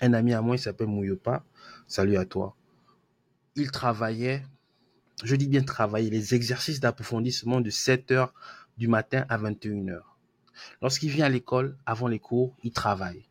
un 0.00 0.12
ami 0.12 0.34
à 0.34 0.42
moi, 0.42 0.56
il 0.56 0.58
s'appelle 0.58 0.88
Mouyopa. 0.88 1.44
Salut 1.86 2.16
à 2.16 2.24
toi. 2.24 2.56
Il 3.54 3.70
travaillait, 3.70 4.44
je 5.24 5.36
dis 5.36 5.48
bien 5.48 5.62
travailler, 5.62 6.10
les 6.10 6.34
exercices 6.34 6.80
d'approfondissement 6.80 7.60
de 7.60 7.70
7h 7.70 8.30
du 8.76 8.88
matin 8.88 9.24
à 9.28 9.38
21h. 9.38 10.00
Lorsqu'il 10.82 11.10
vient 11.10 11.26
à 11.26 11.28
l'école, 11.28 11.76
avant 11.86 12.08
les 12.08 12.18
cours, 12.18 12.54
il 12.62 12.72
travaille. 12.72 13.24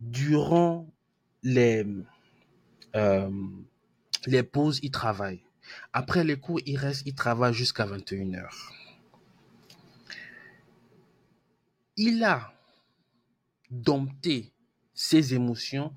Durant 0.00 0.88
les, 1.42 1.86
euh, 2.96 3.30
les 4.26 4.42
pauses, 4.42 4.78
il 4.82 4.90
travaille. 4.90 5.42
Après 5.92 6.24
les 6.24 6.36
cours, 6.36 6.60
il 6.66 6.76
reste, 6.76 7.02
il 7.06 7.14
travaille 7.14 7.54
jusqu'à 7.54 7.86
21h. 7.86 8.48
Il 11.96 12.24
a 12.24 12.52
dompté 13.70 14.52
ses 14.94 15.34
émotions 15.34 15.94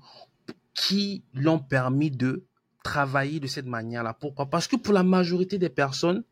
qui 0.74 1.24
l'ont 1.32 1.58
permis 1.58 2.10
de 2.10 2.46
travailler 2.84 3.40
de 3.40 3.46
cette 3.46 3.66
manière-là. 3.66 4.14
Pourquoi? 4.14 4.46
Parce 4.46 4.68
que 4.68 4.76
pour 4.76 4.94
la 4.94 5.02
majorité 5.02 5.58
des 5.58 5.68
personnes, 5.68 6.22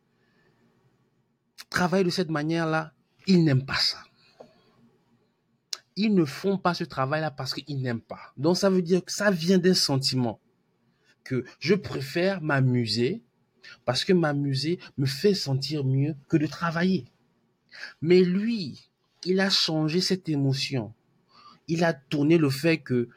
travailler 1.71 2.05
de 2.05 2.11
cette 2.11 2.31
manière-là, 2.31 2.93
ils 3.27 3.43
n'aiment 3.43 3.67
pas 3.67 3.77
ça. 3.77 4.03
Ils 5.97 6.15
ne 6.15 6.25
font 6.25 6.59
pas 6.59 6.75
ce 6.75 6.85
travail-là 6.85 7.31
parce 7.31 7.55
qu'ils 7.55 7.81
n'aiment 7.81 8.01
pas. 8.01 8.33
Donc 8.37 8.57
ça 8.57 8.71
veut 8.71 8.83
dire 8.83 9.05
que 9.05 9.13
ça 9.13 9.31
vient 9.31 9.59
d'un 9.59 9.75
sentiment 9.75 10.41
que 11.23 11.45
je 11.59 11.75
préfère 11.75 12.43
m'amuser 12.43 13.23
parce 13.85 14.05
que 14.05 14.13
m'amuser 14.13 14.79
me 14.99 15.07
fait 15.07 15.35
sentir 15.35 15.85
mieux 15.85 16.15
que 16.29 16.37
de 16.37 16.47
travailler. 16.47 17.07
Mais 18.03 18.23
lui, 18.23 18.91
il 19.25 19.41
a 19.41 19.51
changé 19.51 20.01
cette 20.01 20.29
émotion. 20.29 20.93
Il 21.69 21.85
a 21.85 21.93
tourné 21.93 22.39
le 22.39 22.51
fait 22.51 22.79
que, 22.79 23.09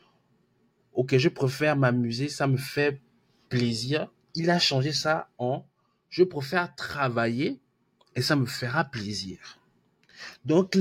ok, 0.93 1.17
je 1.17 1.29
préfère 1.29 1.75
m'amuser, 1.75 2.29
ça 2.29 2.47
me 2.47 2.57
fait 2.57 3.01
plaisir. 3.49 4.11
Il 4.35 4.49
a 4.49 4.59
changé 4.59 4.93
ça 4.93 5.29
en, 5.37 5.65
je 6.09 6.23
préfère 6.23 6.75
travailler 6.75 7.59
et 8.15 8.21
ça 8.21 8.35
me 8.35 8.45
fera 8.45 8.85
plaisir. 8.85 9.59
Donc, 10.45 10.75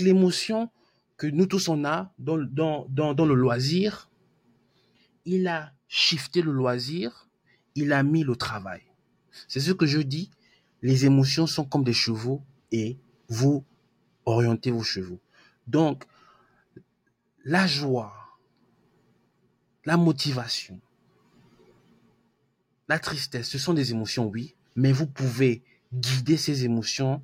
l'émotion 0.00 0.70
que 1.16 1.26
nous 1.26 1.46
tous 1.46 1.68
on 1.68 1.84
a 1.84 2.12
dans, 2.18 2.38
dans 2.88 3.26
le 3.26 3.34
loisir, 3.34 4.10
il 5.24 5.46
a 5.46 5.72
shifté 5.88 6.42
le 6.42 6.52
loisir, 6.52 7.28
il 7.74 7.92
a 7.92 8.02
mis 8.02 8.24
le 8.24 8.34
travail. 8.34 8.82
C'est 9.48 9.60
ce 9.60 9.72
que 9.72 9.86
je 9.86 10.00
dis. 10.00 10.30
Les 10.82 11.06
émotions 11.06 11.46
sont 11.46 11.64
comme 11.64 11.84
des 11.84 11.92
chevaux 11.92 12.42
et 12.72 12.98
vous 13.28 13.64
orientez 14.24 14.70
vos 14.70 14.82
chevaux. 14.82 15.20
Donc, 15.66 16.04
la 17.44 17.66
joie, 17.66 18.14
la 19.84 19.96
motivation, 19.96 20.80
la 22.88 22.98
tristesse, 22.98 23.48
ce 23.48 23.58
sont 23.58 23.74
des 23.74 23.90
émotions, 23.92 24.28
oui, 24.28 24.54
mais 24.76 24.92
vous 24.92 25.06
pouvez 25.06 25.62
guider 25.92 26.36
ces 26.36 26.64
émotions 26.64 27.22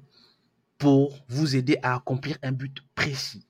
pour 0.78 1.18
vous 1.28 1.56
aider 1.56 1.78
à 1.82 1.94
accomplir 1.94 2.38
un 2.42 2.52
but 2.52 2.82
précis. 2.94 3.44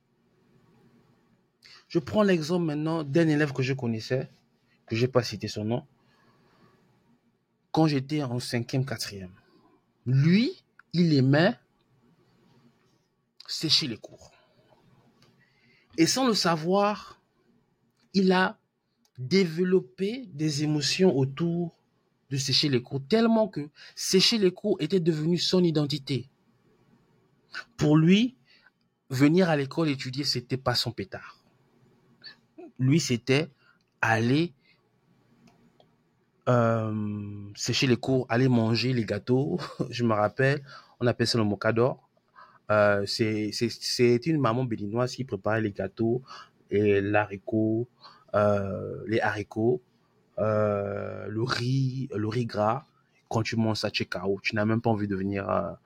Je 1.89 1.99
prends 1.99 2.23
l'exemple 2.23 2.65
maintenant 2.65 3.03
d'un 3.03 3.29
élève 3.29 3.53
que 3.53 3.63
je 3.63 3.73
connaissais, 3.73 4.31
que 4.87 4.97
je 4.97 5.03
n'ai 5.03 5.09
pas 5.09 5.23
cité 5.23 5.49
son 5.49 5.65
nom, 5.65 5.87
quand 7.73 7.87
j'étais 7.87 8.23
en 8.23 8.41
cinquième, 8.41 8.85
quatrième. 8.85 9.33
Lui, 10.07 10.65
il 10.93 11.15
aimait 11.15 11.59
sécher 13.49 13.89
les 13.89 13.97
cours. 13.97 14.31
Et 15.97 16.07
sans 16.07 16.29
le 16.29 16.35
savoir, 16.35 17.21
il 18.15 18.31
a 18.31 18.59
développé 19.19 20.27
des 20.33 20.63
émotions 20.63 21.17
autour 21.17 21.75
de 22.31 22.37
sécher 22.37 22.69
les 22.69 22.83
cours, 22.83 23.03
tellement 23.09 23.49
que 23.49 23.69
sécher 23.97 24.39
les 24.39 24.53
cours 24.53 24.77
était 24.81 25.01
devenu 25.01 25.39
son 25.39 25.65
identité. 25.65 26.29
Pour 27.77 27.97
lui, 27.97 28.37
venir 29.11 29.49
à 29.49 29.57
l'école 29.57 29.89
étudier, 29.89 30.25
c'était 30.25 30.59
pas 30.59 30.75
son 30.75 30.93
pétard. 30.93 31.43
Lui, 32.79 33.01
c'était 33.01 33.51
aller 34.01 34.53
euh, 36.49 37.51
sécher 37.57 37.87
les 37.87 37.97
cours, 37.97 38.27
aller 38.29 38.49
manger 38.49 38.93
les 38.93 39.05
gâteaux. 39.05 39.59
Je 39.91 40.05
me 40.05 40.15
rappelle, 40.15 40.63
on 41.01 41.07
appelle 41.07 41.27
ça 41.27 41.39
le 41.39 41.45
mocador. 41.45 42.08
Euh, 42.71 43.07
c'est 43.07 44.27
une 44.27 44.39
maman 44.39 44.65
béninoise 44.65 45.15
qui 45.15 45.25
préparait 45.25 45.63
les 45.63 45.73
gâteaux 45.73 46.23
et 46.71 47.01
l'haricot, 47.01 47.89
euh, 48.35 49.03
les 49.07 49.21
haricots, 49.21 49.83
euh, 50.39 51.27
le 51.29 51.43
riz, 51.43 52.09
le 52.15 52.29
riz 52.29 52.47
gras. 52.47 52.85
Quand 53.29 53.43
tu 53.43 53.57
manges 53.57 53.79
ça, 53.79 53.91
tu 53.91 54.03
es 54.03 54.07
KO. 54.07 54.39
Tu 54.43 54.55
n'as 54.55 54.65
même 54.65 54.81
pas 54.81 54.91
envie 54.91 55.09
de 55.09 55.17
venir 55.17 55.77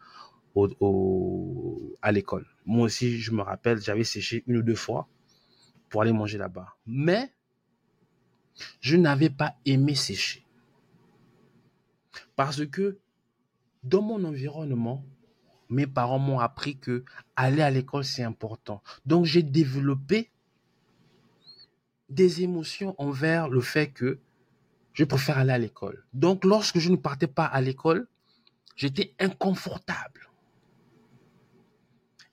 au, 0.55 1.97
à 2.03 2.13
l'école. 2.13 2.47
Moi 2.67 2.87
aussi, 2.87 3.19
je 3.19 3.33
me 3.33 3.43
rappelle, 3.43 3.81
j'avais 3.81 4.05
séché 4.05 4.45
une 4.47 4.59
ou 4.59 4.63
deux 4.63 4.77
fois 4.77 5.09
pour 5.89 6.03
aller 6.03 6.13
manger 6.13 6.39
là-bas. 6.39 6.77
Mais 6.87 7.33
je 8.81 8.97
n'avais 8.97 9.31
pas 9.31 9.55
aimé 9.67 9.95
sécher. 9.95 10.45
Parce 12.37 12.65
que 12.67 12.99
dans 13.83 14.03
mon 14.03 14.23
environnement, 14.25 15.05
mes 15.73 15.87
parents 15.87 16.19
m'ont 16.19 16.39
appris 16.39 16.77
que 16.77 17.05
aller 17.35 17.63
à 17.63 17.71
l'école, 17.71 18.05
c'est 18.05 18.23
important. 18.23 18.83
Donc, 19.07 19.25
j'ai 19.25 19.43
développé 19.43 20.31
des 22.09 22.43
émotions 22.43 22.95
envers 22.99 23.49
le 23.49 23.61
fait 23.61 23.89
que 23.89 24.19
je 24.93 25.05
préfère 25.05 25.39
aller 25.39 25.53
à 25.53 25.59
l'école. 25.59 26.05
Donc, 26.13 26.45
lorsque 26.45 26.79
je 26.79 26.91
ne 26.91 26.97
partais 26.97 27.27
pas 27.27 27.47
à 27.47 27.61
l'école, 27.63 28.07
j'étais 28.77 29.15
inconfortable. 29.19 30.29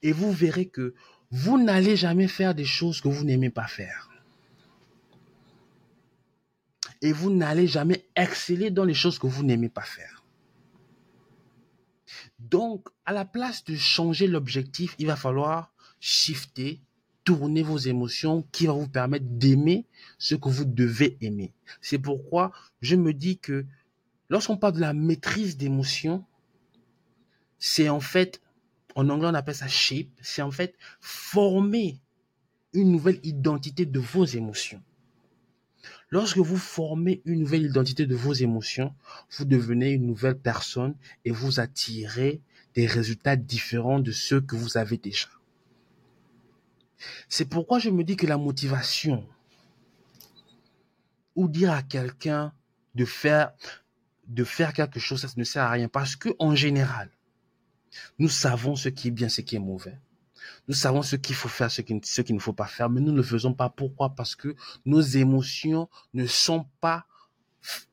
Et 0.01 0.11
vous 0.11 0.31
verrez 0.31 0.67
que 0.67 0.93
vous 1.31 1.61
n'allez 1.61 1.95
jamais 1.95 2.27
faire 2.27 2.53
des 2.53 2.65
choses 2.65 2.99
que 2.99 3.07
vous 3.07 3.23
n'aimez 3.23 3.49
pas 3.49 3.67
faire. 3.67 4.09
Et 7.01 7.13
vous 7.13 7.31
n'allez 7.31 7.67
jamais 7.67 8.05
exceller 8.17 8.69
dans 8.69 8.83
les 8.83 8.93
choses 8.93 9.17
que 9.17 9.27
vous 9.27 9.43
n'aimez 9.43 9.69
pas 9.69 9.83
faire. 9.83 10.18
Donc, 12.39 12.87
à 13.05 13.13
la 13.13 13.25
place 13.25 13.63
de 13.65 13.75
changer 13.75 14.27
l'objectif, 14.27 14.95
il 14.97 15.07
va 15.07 15.15
falloir 15.15 15.73
shifter, 15.99 16.81
tourner 17.25 17.61
vos 17.61 17.77
émotions 17.77 18.43
qui 18.51 18.67
va 18.67 18.73
vous 18.73 18.87
permettre 18.87 19.25
d'aimer 19.25 19.85
ce 20.17 20.35
que 20.35 20.49
vous 20.49 20.65
devez 20.65 21.17
aimer. 21.21 21.53
C'est 21.81 21.99
pourquoi 21.99 22.51
je 22.81 22.95
me 22.95 23.13
dis 23.13 23.37
que 23.37 23.65
lorsqu'on 24.29 24.57
parle 24.57 24.73
de 24.73 24.79
la 24.79 24.93
maîtrise 24.93 25.57
d'émotions, 25.57 26.25
c'est 27.59 27.89
en 27.89 27.99
fait, 27.99 28.41
en 28.95 29.09
anglais 29.09 29.29
on 29.29 29.33
appelle 29.33 29.55
ça 29.55 29.67
shape, 29.67 30.07
c'est 30.21 30.41
en 30.41 30.51
fait 30.51 30.75
former 31.01 31.99
une 32.73 32.91
nouvelle 32.91 33.19
identité 33.23 33.85
de 33.85 33.99
vos 33.99 34.25
émotions. 34.25 34.81
Lorsque 36.11 36.37
vous 36.37 36.57
formez 36.57 37.21
une 37.25 37.41
nouvelle 37.41 37.63
identité 37.63 38.05
de 38.07 38.15
vos 38.15 38.33
émotions, 38.33 38.95
vous 39.37 39.45
devenez 39.45 39.91
une 39.91 40.07
nouvelle 40.07 40.37
personne 40.37 40.95
et 41.23 41.31
vous 41.31 41.59
attirez 41.59 42.41
des 42.73 42.87
résultats 42.87 43.35
différents 43.35 43.99
de 43.99 44.11
ceux 44.11 44.41
que 44.41 44.55
vous 44.55 44.77
avez 44.77 44.97
déjà. 44.97 45.29
C'est 47.27 47.45
pourquoi 47.45 47.79
je 47.79 47.89
me 47.89 48.03
dis 48.03 48.17
que 48.17 48.27
la 48.27 48.37
motivation 48.37 49.27
ou 51.35 51.47
dire 51.47 51.71
à 51.71 51.83
quelqu'un 51.83 52.53
de 52.95 53.05
faire 53.05 53.53
de 54.27 54.43
faire 54.43 54.73
quelque 54.73 54.99
chose, 54.99 55.21
ça 55.21 55.29
ne 55.37 55.43
sert 55.43 55.63
à 55.63 55.71
rien 55.71 55.87
parce 55.87 56.15
que 56.15 56.29
en 56.37 56.53
général, 56.53 57.09
nous 58.19 58.29
savons 58.29 58.75
ce 58.75 58.89
qui 58.89 59.07
est 59.07 59.11
bien, 59.11 59.29
ce 59.29 59.41
qui 59.41 59.55
est 59.55 59.59
mauvais. 59.59 59.97
Nous 60.69 60.75
savons 60.75 61.01
ce 61.01 61.15
qu'il 61.15 61.35
faut 61.35 61.49
faire, 61.49 61.71
ce 61.71 61.81
qu'il 61.81 62.35
ne 62.35 62.39
faut 62.39 62.53
pas 62.53 62.67
faire, 62.67 62.91
mais 62.91 63.01
nous 63.01 63.11
ne 63.11 63.17
le 63.17 63.23
faisons 63.23 63.53
pas. 63.53 63.69
Pourquoi? 63.69 64.11
Parce 64.11 64.35
que 64.35 64.55
nos 64.85 65.01
émotions 65.01 65.89
ne 66.13 66.27
sont 66.27 66.67
pas... 66.79 67.07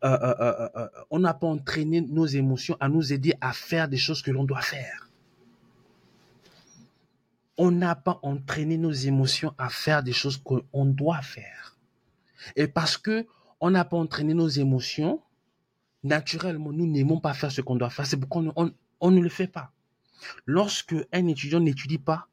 Euh, 0.05 0.09
euh, 0.09 0.69
euh, 0.77 0.89
on 1.11 1.19
n'a 1.19 1.33
pas 1.33 1.47
entraîné 1.47 2.03
nos 2.03 2.27
émotions 2.27 2.77
à 2.79 2.91
nous 2.91 3.15
aider 3.15 3.33
à 3.41 3.55
faire 3.55 3.89
des 3.89 3.97
choses 3.97 4.21
que 4.21 4.31
l'on 4.31 4.45
doit 4.45 4.61
faire. 4.61 5.09
On 7.57 7.71
n'a 7.71 7.95
pas 7.95 8.21
entraîné 8.23 8.77
nos 8.77 8.93
émotions 8.93 9.55
à 9.57 9.71
faire 9.71 10.03
des 10.03 10.13
choses 10.13 10.37
qu'on 10.37 10.85
doit 10.85 11.23
faire. 11.23 11.79
Et 12.57 12.69
parce 12.69 12.99
que 12.99 13.27
on 13.59 13.71
n'a 13.71 13.87
pas 13.87 13.97
entraîné 13.97 14.35
nos 14.35 14.49
émotions, 14.49 15.23
naturellement, 16.05 16.75
nous 16.75 16.87
n'aimons 16.87 17.21
pas 17.21 17.33
faire 17.33 17.51
ce 17.51 17.63
qu'on 17.63 17.77
doit 17.77 17.89
faire. 17.89 18.07
C'est 18.07 18.19
pourquoi 18.19 18.43
on, 19.01 19.11
ne 19.11 19.21
le 19.21 19.31
fait 19.31 19.47
pas. 19.47 19.73
Lorsque 20.45 20.95
un 21.11 21.27
étudiant 21.27 21.61
n'étudie 21.61 21.99
pas, 21.99 22.29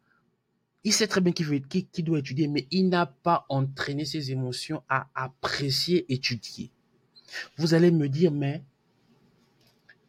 il 0.84 0.94
sait 0.94 1.08
très 1.08 1.22
bien 1.22 1.32
qu'il 1.32 2.04
doit 2.04 2.20
étudier, 2.20 2.48
mais 2.48 2.68
il 2.72 2.90
n'a 2.90 3.06
pas 3.06 3.46
entraîné 3.50 4.06
ses 4.06 4.32
émotions 4.32 4.84
à 4.90 5.10
apprécier 5.16 6.12
étudier. 6.13 6.72
Vous 7.58 7.74
allez 7.74 7.92
me 7.92 8.10
dire, 8.10 8.32
mais 8.32 8.63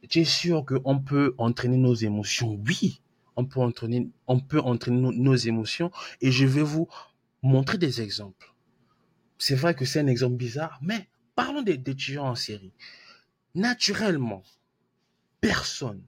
tu 0.09 0.21
es 0.21 0.25
sûr 0.25 0.64
qu'on 0.64 0.99
peut 0.99 1.35
entraîner 1.38 1.76
nos 1.76 1.95
émotions? 1.95 2.61
Oui, 2.69 3.00
on 3.37 3.45
peut 3.45 3.61
entraîner, 3.61 4.11
nos, 4.28 5.37
émotions 5.37 5.90
et 6.21 6.31
je 6.31 6.45
vais 6.45 6.62
vous 6.62 6.88
montrer 7.43 7.78
des 7.78 8.00
exemples. 8.00 8.52
C'est 9.38 9.54
vrai 9.54 9.75
que 9.75 9.85
c'est 9.85 10.00
un 10.00 10.07
exemple 10.07 10.37
bizarre, 10.37 10.78
mais 10.83 11.09
parlons 11.35 11.62
des, 11.62 11.76
des 11.76 11.95
tueurs 11.95 12.25
en 12.25 12.35
série. 12.35 12.73
Naturellement, 13.54 14.43
personne, 15.40 16.02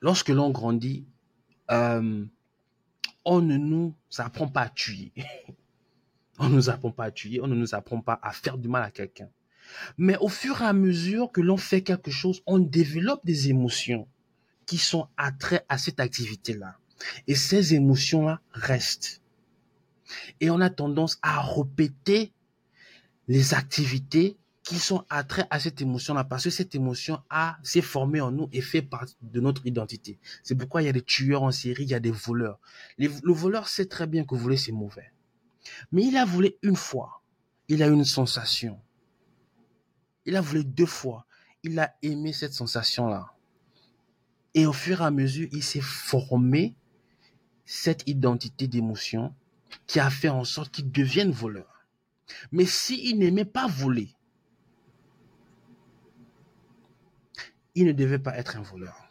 lorsque 0.00 0.28
l'on 0.28 0.50
grandit, 0.50 1.06
euh, 1.70 2.24
on 3.24 3.40
ne 3.42 3.56
nous 3.56 3.94
apprend 4.18 4.48
pas 4.48 4.62
à 4.62 4.68
tuer. 4.68 5.12
on 6.38 6.48
ne 6.48 6.54
nous 6.54 6.70
apprend 6.70 6.90
pas 6.90 7.04
à 7.04 7.10
tuer, 7.10 7.40
on 7.42 7.46
ne 7.46 7.54
nous 7.54 7.74
apprend 7.74 8.00
pas 8.00 8.18
à 8.22 8.32
faire 8.32 8.58
du 8.58 8.68
mal 8.68 8.82
à 8.82 8.90
quelqu'un. 8.90 9.28
Mais 9.98 10.16
au 10.18 10.28
fur 10.28 10.62
et 10.62 10.64
à 10.64 10.72
mesure 10.72 11.30
que 11.30 11.40
l'on 11.40 11.58
fait 11.58 11.82
quelque 11.82 12.10
chose, 12.10 12.42
on 12.46 12.58
développe 12.58 13.20
des 13.24 13.50
émotions 13.50 14.08
qui 14.66 14.78
sont 14.78 15.08
attraits 15.16 15.64
à 15.68 15.78
cette 15.78 16.00
activité-là. 16.00 16.76
Et 17.26 17.34
ces 17.34 17.74
émotions-là 17.74 18.40
restent. 18.52 19.20
Et 20.40 20.50
on 20.50 20.60
a 20.60 20.70
tendance 20.70 21.18
à 21.22 21.42
répéter 21.42 22.32
les 23.28 23.52
activités 23.52 24.37
qui 24.68 24.78
sont 24.78 25.06
attraits 25.08 25.46
à 25.48 25.58
cette 25.60 25.80
émotion-là 25.80 26.24
parce 26.24 26.44
que 26.44 26.50
cette 26.50 26.74
émotion 26.74 27.22
a 27.30 27.58
s'est 27.62 27.80
formée 27.80 28.20
en 28.20 28.30
nous 28.30 28.50
et 28.52 28.60
fait 28.60 28.82
partie 28.82 29.16
de 29.22 29.40
notre 29.40 29.66
identité. 29.66 30.18
C'est 30.42 30.54
pourquoi 30.54 30.82
il 30.82 30.84
y 30.84 30.88
a 30.88 30.92
des 30.92 31.00
tueurs 31.00 31.42
en 31.42 31.50
série, 31.50 31.84
il 31.84 31.88
y 31.88 31.94
a 31.94 32.00
des 32.00 32.10
voleurs. 32.10 32.60
le 32.98 33.32
voleur 33.32 33.66
sait 33.66 33.86
très 33.86 34.06
bien 34.06 34.26
que 34.26 34.34
voler 34.34 34.58
c'est 34.58 34.72
mauvais. 34.72 35.10
Mais 35.90 36.04
il 36.04 36.18
a 36.18 36.26
volé 36.26 36.58
une 36.60 36.76
fois. 36.76 37.22
Il 37.68 37.82
a 37.82 37.86
une 37.86 38.04
sensation. 38.04 38.78
Il 40.26 40.36
a 40.36 40.42
volé 40.42 40.64
deux 40.64 40.84
fois. 40.84 41.24
Il 41.62 41.78
a 41.80 41.96
aimé 42.02 42.34
cette 42.34 42.52
sensation-là. 42.52 43.32
Et 44.52 44.66
au 44.66 44.74
fur 44.74 45.00
et 45.00 45.04
à 45.04 45.10
mesure, 45.10 45.48
il 45.50 45.62
s'est 45.62 45.80
formé 45.80 46.76
cette 47.64 48.06
identité 48.06 48.66
d'émotion 48.66 49.34
qui 49.86 49.98
a 49.98 50.10
fait 50.10 50.28
en 50.28 50.44
sorte 50.44 50.72
qu'il 50.72 50.90
devienne 50.90 51.30
voleur. 51.30 51.86
Mais 52.52 52.66
s'il 52.66 53.18
n'aimait 53.18 53.46
pas 53.46 53.66
voler, 53.66 54.14
il 57.78 57.86
ne 57.86 57.92
devait 57.92 58.18
pas 58.18 58.36
être 58.36 58.56
un 58.56 58.62
voleur. 58.62 59.08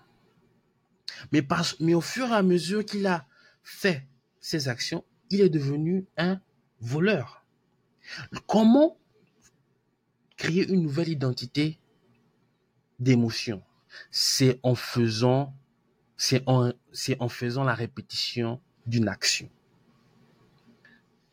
Mais, 1.31 1.45
mais 1.79 1.93
au 1.93 2.01
fur 2.01 2.27
et 2.27 2.33
à 2.33 2.43
mesure 2.43 2.85
qu'il 2.85 3.07
a 3.07 3.25
fait 3.63 4.05
ses 4.41 4.67
actions, 4.67 5.05
il 5.29 5.39
est 5.39 5.49
devenu 5.49 6.05
un 6.17 6.41
voleur. 6.81 7.45
Comment 8.45 8.97
créer 10.35 10.67
une 10.69 10.81
nouvelle 10.81 11.07
identité 11.07 11.79
d'émotion? 12.99 13.63
C'est 14.11 14.59
en 14.63 14.75
faisant, 14.75 15.55
c'est 16.17 16.43
en, 16.45 16.73
c'est 16.91 17.19
en 17.21 17.29
faisant 17.29 17.63
la 17.63 17.73
répétition 17.73 18.59
d'une 18.85 19.07
action. 19.07 19.49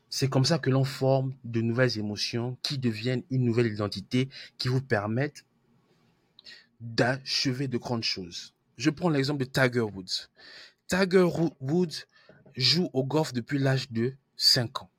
C'est 0.09 0.29
comme 0.29 0.45
ça 0.45 0.61
que 0.61 0.71
l'on 0.71 0.85
forme 0.85 1.35
de 1.43 1.61
nouvelles 1.61 1.99
émotions 1.99 2.57
qui 2.63 2.79
deviennent 2.79 3.25
une 3.31 3.43
nouvelle 3.43 3.67
identité 3.67 4.29
qui 4.57 4.69
vous 4.69 4.81
permettent 4.81 5.45
d'achever 6.85 7.67
de 7.67 7.79
grandes 7.79 8.05
choses. 8.05 8.55
Je 8.77 8.91
prends 8.91 9.09
l'exemple 9.09 9.45
de 9.45 9.51
Tiger 9.51 9.81
Woods. 9.81 10.29
Tiger 10.87 11.27
Woods 11.61 12.05
joue 12.57 12.91
au 12.93 13.05
golf 13.05 13.33
depuis 13.33 13.59
l'âge 13.59 13.91
de 13.91 14.15
5 14.37 14.83
ans. 14.83 14.91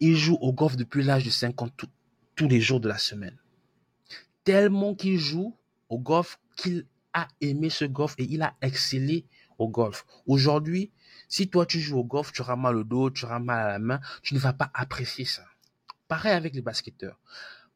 Il 0.00 0.16
joue 0.16 0.36
au 0.40 0.52
golf 0.52 0.76
depuis 0.76 1.04
l'âge 1.04 1.24
de 1.24 1.30
5 1.30 1.62
ans 1.62 1.68
tous 2.34 2.48
les 2.48 2.60
jours 2.60 2.80
de 2.80 2.88
la 2.88 2.98
semaine. 2.98 3.38
Tellement 4.42 4.96
qu'il 4.96 5.18
joue 5.18 5.56
au 5.88 5.98
golf 5.98 6.40
qu'il 6.56 6.86
a 7.12 7.28
aimé 7.40 7.70
ce 7.70 7.84
golf 7.84 8.14
et 8.18 8.24
il 8.24 8.42
a 8.42 8.56
excellé 8.60 9.24
au 9.58 9.68
golf. 9.68 10.04
Aujourd'hui, 10.26 10.90
si 11.28 11.48
toi 11.48 11.64
tu 11.64 11.78
joues 11.78 11.98
au 11.98 12.04
golf, 12.04 12.32
tu 12.32 12.42
auras 12.42 12.56
mal 12.56 12.76
au 12.76 12.84
dos, 12.84 13.10
tu 13.10 13.24
auras 13.24 13.38
mal 13.38 13.66
à 13.66 13.72
la 13.72 13.78
main, 13.78 14.00
tu 14.22 14.34
ne 14.34 14.40
vas 14.40 14.52
pas 14.52 14.70
apprécier 14.74 15.24
ça. 15.24 15.44
Pareil 16.08 16.32
avec 16.32 16.54
les 16.54 16.62
basketteurs. 16.62 17.20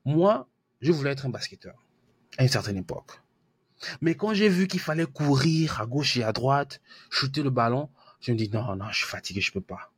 Moi, 0.05 0.49
je 0.81 0.91
voulais 0.91 1.11
être 1.11 1.27
un 1.27 1.31
basketteur 1.31 1.86
à 2.39 2.43
une 2.43 2.49
certaine 2.49 2.77
époque. 2.77 3.21
Mais 4.01 4.15
quand 4.15 4.35
j'ai 4.35 4.49
vu 4.49 4.69
qu'il 4.69 4.81
fallait 4.81 5.07
courir 5.07 5.81
à 5.81 5.87
gauche 5.87 6.17
et 6.17 6.23
à 6.23 6.33
droite, 6.33 6.81
shooter 7.11 7.43
le 7.43 7.51
ballon, 7.51 7.91
je 8.21 8.33
me 8.33 8.37
dis 8.37 8.49
non, 8.49 8.77
non, 8.77 8.89
je 8.91 8.99
suis 8.99 9.07
fatigué, 9.07 9.41
je 9.41 9.53
peux 9.53 9.61
pas. 9.61 9.93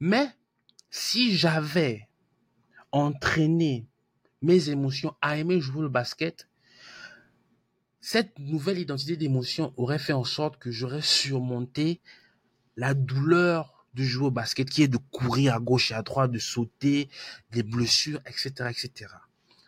Mais 0.00 0.28
si 0.90 1.36
j'avais 1.36 2.08
entraîné 2.92 3.86
mes 4.40 4.70
émotions 4.70 5.14
à 5.20 5.36
aimer 5.36 5.60
jouer 5.60 5.82
le 5.82 5.88
basket, 5.88 6.48
cette 8.00 8.38
nouvelle 8.38 8.78
identité 8.78 9.16
d'émotion 9.16 9.74
aurait 9.76 9.98
fait 9.98 10.12
en 10.12 10.24
sorte 10.24 10.58
que 10.58 10.70
j'aurais 10.70 11.02
surmonté 11.02 12.00
la 12.76 12.94
douleur 12.94 13.86
de 13.94 14.02
jouer 14.04 14.26
au 14.26 14.30
basket, 14.30 14.70
qui 14.70 14.82
est 14.82 14.88
de 14.88 14.98
courir 15.10 15.54
à 15.54 15.58
gauche 15.58 15.90
et 15.90 15.94
à 15.94 16.02
droite, 16.02 16.30
de 16.30 16.38
sauter, 16.38 17.08
des 17.50 17.62
blessures, 17.62 18.20
etc., 18.26 18.70
etc. 18.70 19.12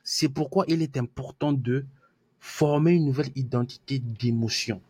C'est 0.05 0.29
pourquoi 0.29 0.65
il 0.69 0.83
est 0.83 0.97
important 0.97 1.53
de 1.53 1.85
former 2.41 2.93
une 2.93 3.05
nouvelle 3.05 3.31
identité 3.37 3.99
d'émotion. 3.99 4.83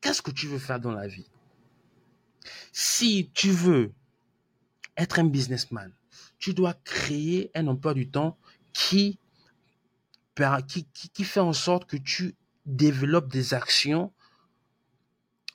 Qu'est-ce 0.00 0.22
que 0.22 0.30
tu 0.30 0.46
veux 0.46 0.58
faire 0.58 0.80
dans 0.80 0.92
la 0.92 1.08
vie? 1.08 1.30
Si 2.72 3.30
tu 3.34 3.50
veux 3.50 3.92
être 4.96 5.18
un 5.18 5.24
businessman, 5.24 5.92
tu 6.38 6.54
dois 6.54 6.74
créer 6.74 7.50
un 7.54 7.66
emploi 7.68 7.94
du 7.94 8.08
temps 8.10 8.36
qui, 8.72 9.18
qui, 10.68 10.84
qui, 10.84 11.24
fait 11.24 11.40
en 11.40 11.52
sorte 11.52 11.86
que 11.86 11.96
tu 11.96 12.34
développes 12.66 13.30
des 13.30 13.54
actions 13.54 14.12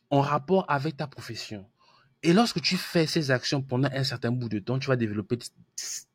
en 0.10 0.22
rapport 0.22 0.66
avec 0.70 0.98
ta 0.98 1.08
profession. 1.08 1.68
Et 2.24 2.34
lorsque 2.34 2.62
tu 2.62 2.78
fais 2.78 3.06
ces 3.06 3.32
actions 3.32 3.62
pendant 3.62 3.90
un 3.92 4.04
certain 4.04 4.32
bout 4.32 4.50
de 4.50 4.60
temps, 4.60 4.80
tu 4.80 4.88
vas 4.88 4.96
développer 4.96 5.38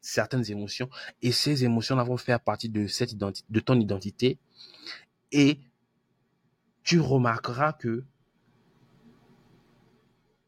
certaines 0.00 0.50
émotions 0.50 0.90
et 1.22 1.32
ces 1.32 1.64
émotions 1.64 2.02
vont 2.02 2.16
faire 2.16 2.40
partie 2.40 2.68
de 2.68 3.60
ton 3.60 3.80
identité. 3.80 4.38
Et 5.30 5.60
tu 6.82 7.00
remarqueras 7.00 7.72
que 7.72 8.04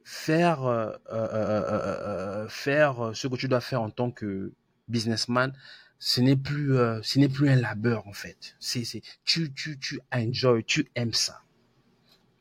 faire 0.04 0.64
euh, 0.64 0.92
euh, 1.10 1.28
euh, 1.32 2.48
faire 2.48 3.12
ce 3.14 3.26
que 3.26 3.36
tu 3.36 3.48
dois 3.48 3.60
faire 3.60 3.80
en 3.80 3.90
tant 3.90 4.10
que 4.10 4.52
businessman 4.86 5.52
ce 5.98 6.20
n'est 6.20 6.36
plus 6.36 6.76
ce 7.02 7.18
n'est 7.18 7.28
plus 7.28 7.48
un 7.48 7.56
labeur 7.56 8.06
en 8.06 8.12
fait 8.12 8.54
c'est 8.60 8.84
tu 9.24 9.52
tu 9.54 9.78
tu 9.78 10.00
enjoy 10.12 10.62
tu 10.64 10.90
aimes 10.94 11.14
ça 11.14 11.40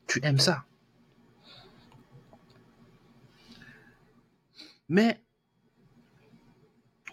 tu 0.06 0.20
aimes 0.22 0.38
ça 0.38 0.66
mais 4.88 5.20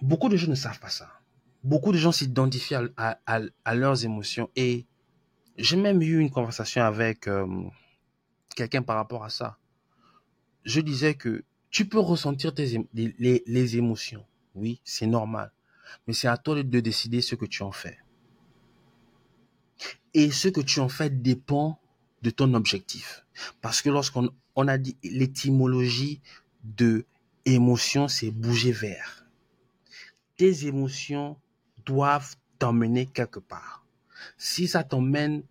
beaucoup 0.02 0.30
de 0.30 0.38
gens 0.38 0.48
ne 0.50 0.56
savent 0.56 0.80
pas 0.80 0.90
ça 0.90 1.10
beaucoup 1.64 1.92
de 1.92 1.98
gens 1.98 2.12
s'identifient 2.12 2.76
à, 2.98 3.76
leurs 3.76 4.04
émotions 4.04 4.50
et 4.56 4.86
j'ai 5.58 5.78
même 5.78 6.02
eu 6.02 6.20
une 6.20 6.32
conversation 6.32 6.84
avec 6.84 7.30
quelqu'un 8.56 8.82
par 8.82 8.96
rapport 8.96 9.24
à 9.24 9.30
ça 9.30 9.58
je 10.64 10.82
disais 10.82 11.16
que 11.16 11.44
tu 11.70 11.86
peux 11.88 12.00
ressentir 12.00 12.54
les, 12.94 13.78
émotions. 13.78 14.26
Oui, 14.56 14.82
c'est 14.84 15.08
normal. 15.08 15.52
Mais 16.06 16.14
c'est 16.14 16.28
à 16.28 16.38
toi 16.38 16.62
de 16.62 16.80
décider 16.80 17.22
ce 17.22 17.36
que 17.36 17.46
tu 17.46 17.64
en 17.64 17.72
fais. 17.72 17.98
Et 20.14 20.32
ce 20.32 20.50
que 20.50 20.62
tu 20.62 20.80
en 20.80 20.90
fais 20.90 21.10
dépend 21.10 21.80
de 22.22 22.30
ton 22.30 22.54
objectif. 22.54 23.26
Parce 23.62 23.82
que 23.82 23.90
lorsqu'on 23.90 24.30
on 24.56 24.68
a 24.68 24.78
dit 24.78 24.98
l'étymologie 25.04 26.22
de 26.64 27.06
émotion, 27.46 28.08
c'est 28.08 28.32
bouger 28.32 28.72
vers. 28.72 29.26
Tes 30.38 30.68
émotions 30.68 31.38
doivent 31.86 32.36
t'emmener 32.60 33.06
quelque 33.06 33.40
part. 33.40 33.86
Si 34.38 34.68
ça 34.68 34.84
t'emmène 34.84 35.44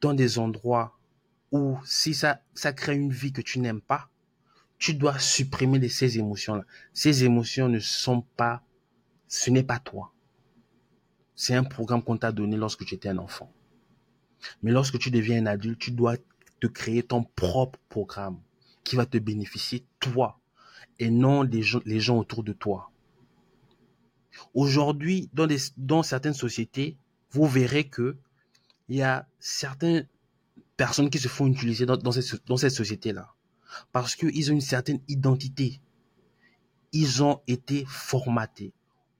dans 0.00 0.14
des 0.14 0.38
endroits 0.38 0.98
où 1.52 1.78
si 1.84 2.14
ça, 2.14 2.42
ça 2.54 2.72
crée 2.72 2.96
une 2.96 3.12
vie 3.12 3.32
que 3.32 3.42
tu 3.42 3.60
n'aimes 3.60 3.80
pas, 3.80 4.08
tu 4.78 4.94
dois 4.94 5.18
supprimer 5.18 5.88
ces 5.88 6.18
émotions-là. 6.18 6.64
Ces 6.92 7.24
émotions 7.24 7.68
ne 7.68 7.78
sont 7.78 8.22
pas, 8.36 8.64
ce 9.28 9.50
n'est 9.50 9.62
pas 9.62 9.78
toi. 9.78 10.12
C'est 11.36 11.54
un 11.54 11.64
programme 11.64 12.02
qu'on 12.02 12.16
t'a 12.16 12.32
donné 12.32 12.56
lorsque 12.56 12.84
tu 12.84 12.94
étais 12.94 13.08
un 13.08 13.18
enfant. 13.18 13.52
Mais 14.62 14.72
lorsque 14.72 14.98
tu 14.98 15.10
deviens 15.10 15.42
un 15.42 15.46
adulte, 15.46 15.78
tu 15.78 15.92
dois 15.92 16.16
te 16.60 16.66
créer 16.66 17.02
ton 17.02 17.22
propre 17.22 17.78
programme 17.88 18.40
qui 18.82 18.96
va 18.96 19.06
te 19.06 19.18
bénéficier 19.18 19.86
toi 20.00 20.41
et 20.98 21.10
non 21.10 21.42
les 21.42 21.62
gens, 21.62 22.18
autour 22.18 22.42
de 22.42 22.52
toi. 22.52 22.90
Aujourd'hui, 24.54 25.28
dans, 25.32 25.46
dans 25.76 26.02
certaines 26.02 26.34
sociétés, 26.34 26.96
vous 27.30 27.46
verrez 27.46 27.84
que 27.84 28.16
il 28.88 28.96
y 28.96 29.02
a 29.02 29.26
certaines 29.40 30.06
personnes 30.76 31.10
qui 31.10 31.18
se 31.18 31.28
font 31.28 31.46
utiliser 31.46 31.86
dans, 31.86 31.96
dans 31.96 32.12
cette, 32.12 32.46
dans 32.46 32.56
cette 32.56 32.72
société-là 32.72 33.34
parce 33.92 34.14
qu'ils 34.14 34.50
ont 34.50 34.54
une 34.54 34.60
certaine 34.60 35.00
identité. 35.08 35.80
Ils 36.92 37.22
ont 37.22 37.40
été 37.46 37.84
formatés. 37.88 38.72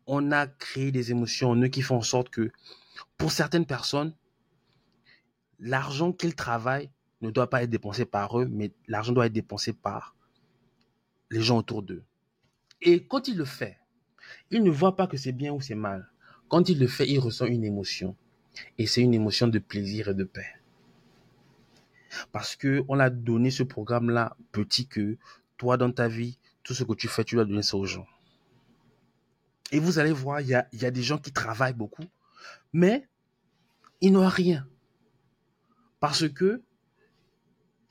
On 0.07 0.31
a 0.33 0.47
créé 0.47 0.93
des 0.93 1.11
émotions 1.11 1.51
en 1.51 1.57
eux 1.57 1.69
qui 1.69 1.83
font 1.83 1.97
en 1.97 2.03
sorte 2.03 2.29
que 2.29 2.51
Pour 3.17 3.33
certaines 3.33 3.67
personnes, 3.67 4.15
l'argent 5.59 6.13
qu'ils 6.13 6.35
travaillent 6.35 6.91
ne 7.21 7.31
doit 7.31 7.49
pas 7.49 7.63
être 7.63 7.71
dépensé 7.71 8.05
par 8.05 8.39
eux, 8.39 8.47
mais 8.51 8.73
l'argent 8.89 9.13
doit 9.13 9.27
être 9.27 9.33
dépensé 9.33 9.73
par 9.73 10.15
les 11.33 11.41
gens 11.41 11.59
autour 11.59 11.83
d'eux. 11.83 12.05
Et 12.83 13.05
quand 13.05 13.27
il 13.27 13.37
le 13.37 13.45
fait, 13.45 13.79
il 14.51 14.63
ne 14.63 14.71
voit 14.71 14.95
pas 14.95 15.07
que 15.07 15.17
c'est 15.17 15.33
bien 15.33 15.53
ou 15.53 15.61
c'est 15.61 15.75
mal. 15.75 16.09
Quand 16.49 16.69
il 16.69 16.79
le 16.79 16.87
fait, 16.87 17.09
il 17.09 17.19
ressent 17.19 17.47
une 17.47 17.65
émotion. 17.65 18.15
Et 18.77 18.87
c'est 18.87 19.01
une 19.01 19.15
émotion 19.15 19.49
de 19.49 19.59
plaisir 19.59 20.09
et 20.09 20.15
de 20.15 20.25
paix. 20.25 20.55
Parce 22.31 22.55
que 22.55 22.85
on 22.89 23.01
a 23.01 23.09
donné 23.09 23.51
ce 23.51 23.63
programme-là 23.63 24.37
petit 24.53 24.87
que 24.87 25.17
toi, 25.57 25.79
dans 25.79 25.91
ta 25.91 26.07
vie, 26.07 26.39
tout 26.63 26.75
ce 26.75 26.85
que 26.85 26.93
tu 26.93 27.09
fais, 27.09 27.25
tu 27.25 27.37
dois 27.37 27.47
donner 27.47 27.63
ça 27.63 27.79
aux 27.79 27.87
gens. 27.87 28.07
Et 29.71 29.79
vous 29.79 29.99
allez 29.99 30.13
voir, 30.13 30.43
il 30.43 30.49
y 30.49 30.55
a, 30.55 30.69
y 30.75 30.85
a 30.85 30.91
des 30.91 31.03
gens 31.03 31.17
qui 31.17 31.33
travaillent 31.33 31.73
beaucoup, 31.73 32.05
mais 32.75 33.09
ils 34.03 34.13
n'ont 34.13 34.29
rien. 34.29 34.69
Parce 35.99 36.29
que 36.29 36.63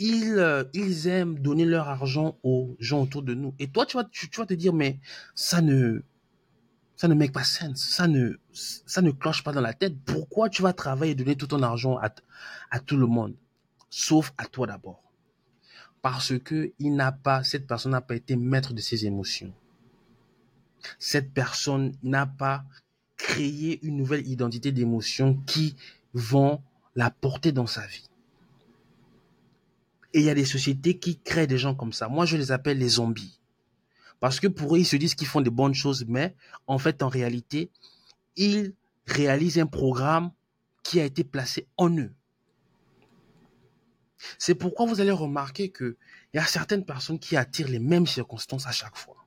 ils, 0.01 0.39
euh, 0.39 0.63
ils 0.73 1.07
aiment 1.07 1.37
donner 1.37 1.63
leur 1.63 1.87
argent 1.87 2.35
aux 2.41 2.75
gens 2.79 3.03
autour 3.03 3.21
de 3.21 3.35
nous. 3.35 3.53
Et 3.59 3.67
toi, 3.67 3.85
tu 3.85 3.97
vas, 3.97 4.03
te 4.03 4.53
dire, 4.55 4.73
mais 4.73 4.99
ça 5.35 5.61
ne, 5.61 6.01
ça 6.95 7.07
ne 7.07 7.13
make 7.13 7.31
pas 7.31 7.43
sens. 7.43 7.77
Ça 7.77 8.07
ne, 8.07 8.39
ça 8.51 9.03
ne 9.03 9.11
cloche 9.11 9.43
pas 9.43 9.53
dans 9.53 9.61
la 9.61 9.73
tête. 9.73 9.93
Pourquoi 10.03 10.49
tu 10.49 10.63
vas 10.63 10.73
travailler 10.73 11.11
et 11.11 11.15
donner 11.15 11.35
tout 11.35 11.45
ton 11.45 11.61
argent 11.61 11.97
à, 11.97 12.09
à 12.71 12.79
tout 12.79 12.97
le 12.97 13.05
monde? 13.05 13.35
Sauf 13.91 14.33
à 14.39 14.45
toi 14.45 14.65
d'abord. 14.65 15.03
Parce 16.01 16.37
que 16.39 16.73
il 16.79 16.95
n'a 16.95 17.11
pas, 17.11 17.43
cette 17.43 17.67
personne 17.67 17.91
n'a 17.91 18.01
pas 18.01 18.15
été 18.15 18.35
maître 18.35 18.73
de 18.73 18.81
ses 18.81 19.05
émotions. 19.05 19.53
Cette 20.97 21.31
personne 21.31 21.93
n'a 22.01 22.25
pas 22.25 22.63
créé 23.17 23.79
une 23.85 23.97
nouvelle 23.97 24.27
identité 24.27 24.71
d'émotions 24.71 25.35
qui 25.45 25.75
vont 26.15 26.59
la 26.95 27.11
porter 27.11 27.51
dans 27.51 27.67
sa 27.67 27.85
vie. 27.85 28.09
Et 30.13 30.19
il 30.19 30.25
y 30.25 30.29
a 30.29 30.35
des 30.35 30.45
sociétés 30.45 30.99
qui 30.99 31.19
créent 31.19 31.47
des 31.47 31.57
gens 31.57 31.75
comme 31.75 31.93
ça. 31.93 32.09
Moi, 32.09 32.25
je 32.25 32.37
les 32.37 32.51
appelle 32.51 32.77
les 32.77 32.89
zombies. 32.89 33.39
Parce 34.19 34.39
que 34.39 34.47
pour 34.47 34.75
eux, 34.75 34.79
ils 34.79 34.85
se 34.85 34.95
disent 34.97 35.15
qu'ils 35.15 35.27
font 35.27 35.41
des 35.41 35.49
bonnes 35.49 35.73
choses, 35.73 36.05
mais 36.07 36.35
en 36.67 36.77
fait, 36.77 37.01
en 37.01 37.09
réalité, 37.09 37.71
ils 38.35 38.73
réalisent 39.07 39.57
un 39.59 39.65
programme 39.65 40.31
qui 40.83 40.99
a 40.99 41.05
été 41.05 41.23
placé 41.23 41.67
en 41.77 41.89
eux. 41.97 42.13
C'est 44.37 44.55
pourquoi 44.55 44.85
vous 44.85 45.01
allez 45.01 45.11
remarquer 45.11 45.69
que 45.69 45.97
il 46.33 46.37
y 46.37 46.39
a 46.39 46.45
certaines 46.45 46.85
personnes 46.85 47.19
qui 47.19 47.35
attirent 47.35 47.67
les 47.67 47.79
mêmes 47.79 48.07
circonstances 48.07 48.67
à 48.67 48.71
chaque 48.71 48.95
fois. 48.95 49.25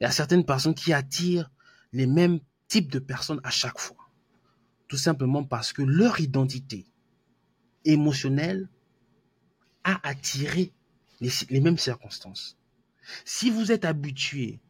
Il 0.00 0.04
y 0.04 0.06
a 0.06 0.10
certaines 0.10 0.44
personnes 0.44 0.74
qui 0.74 0.92
attirent 0.92 1.50
les 1.92 2.06
mêmes 2.06 2.38
types 2.68 2.90
de 2.90 2.98
personnes 2.98 3.40
à 3.44 3.50
chaque 3.50 3.78
fois. 3.78 3.96
Tout 4.86 4.96
simplement 4.96 5.44
parce 5.44 5.72
que 5.72 5.82
leur 5.82 6.20
identité 6.20 6.86
émotionnelle 7.84 8.68
a 9.84 10.06
attiré 10.06 10.72
les, 11.20 11.60
mêmes 11.60 11.78
circonstances. 11.78 12.56
Si 13.24 13.50
vous 13.50 13.72
êtes 13.72 13.84
habitué, 13.84 14.60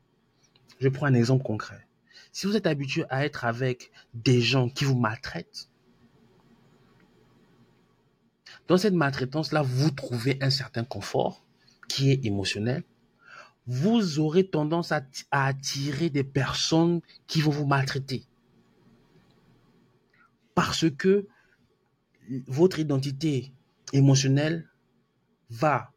je 0.81 0.89
prends 0.89 1.07
un 1.07 1.15
exemple 1.15 1.45
concret, 1.45 1.87
si 2.33 2.47
vous 2.47 2.57
êtes 2.57 2.67
habitué 2.67 3.05
à 3.11 3.25
être 3.25 3.45
avec 3.45 3.91
des 4.15 4.41
gens 4.41 4.69
qui 4.69 4.85
vous 4.85 4.99
maltraitent, 4.99 5.69
dans 8.69 8.77
cette 8.77 8.95
maltraitance-là, 8.95 9.63
vous 9.63 9.91
trouvez 9.91 10.39
un 10.43 10.51
certain 10.51 10.85
confort 10.85 11.43
qui 11.89 12.11
est 12.11 12.27
émotionnel. 12.27 12.85
Vous 13.67 14.19
aurez 14.19 14.47
tendance 14.47 14.93
à, 14.93 15.03
à 15.31 15.47
attirer 15.47 16.11
des 16.11 16.25
personnes 16.25 17.01
qui 17.27 17.41
vont 17.41 17.51
vous 17.51 17.67
maltraiter. 17.67 18.25
Parce 20.55 20.91
que 20.91 21.27
votre 22.47 22.79
identité 22.79 23.55
émotionnelle 23.93 24.68
va 25.51 25.93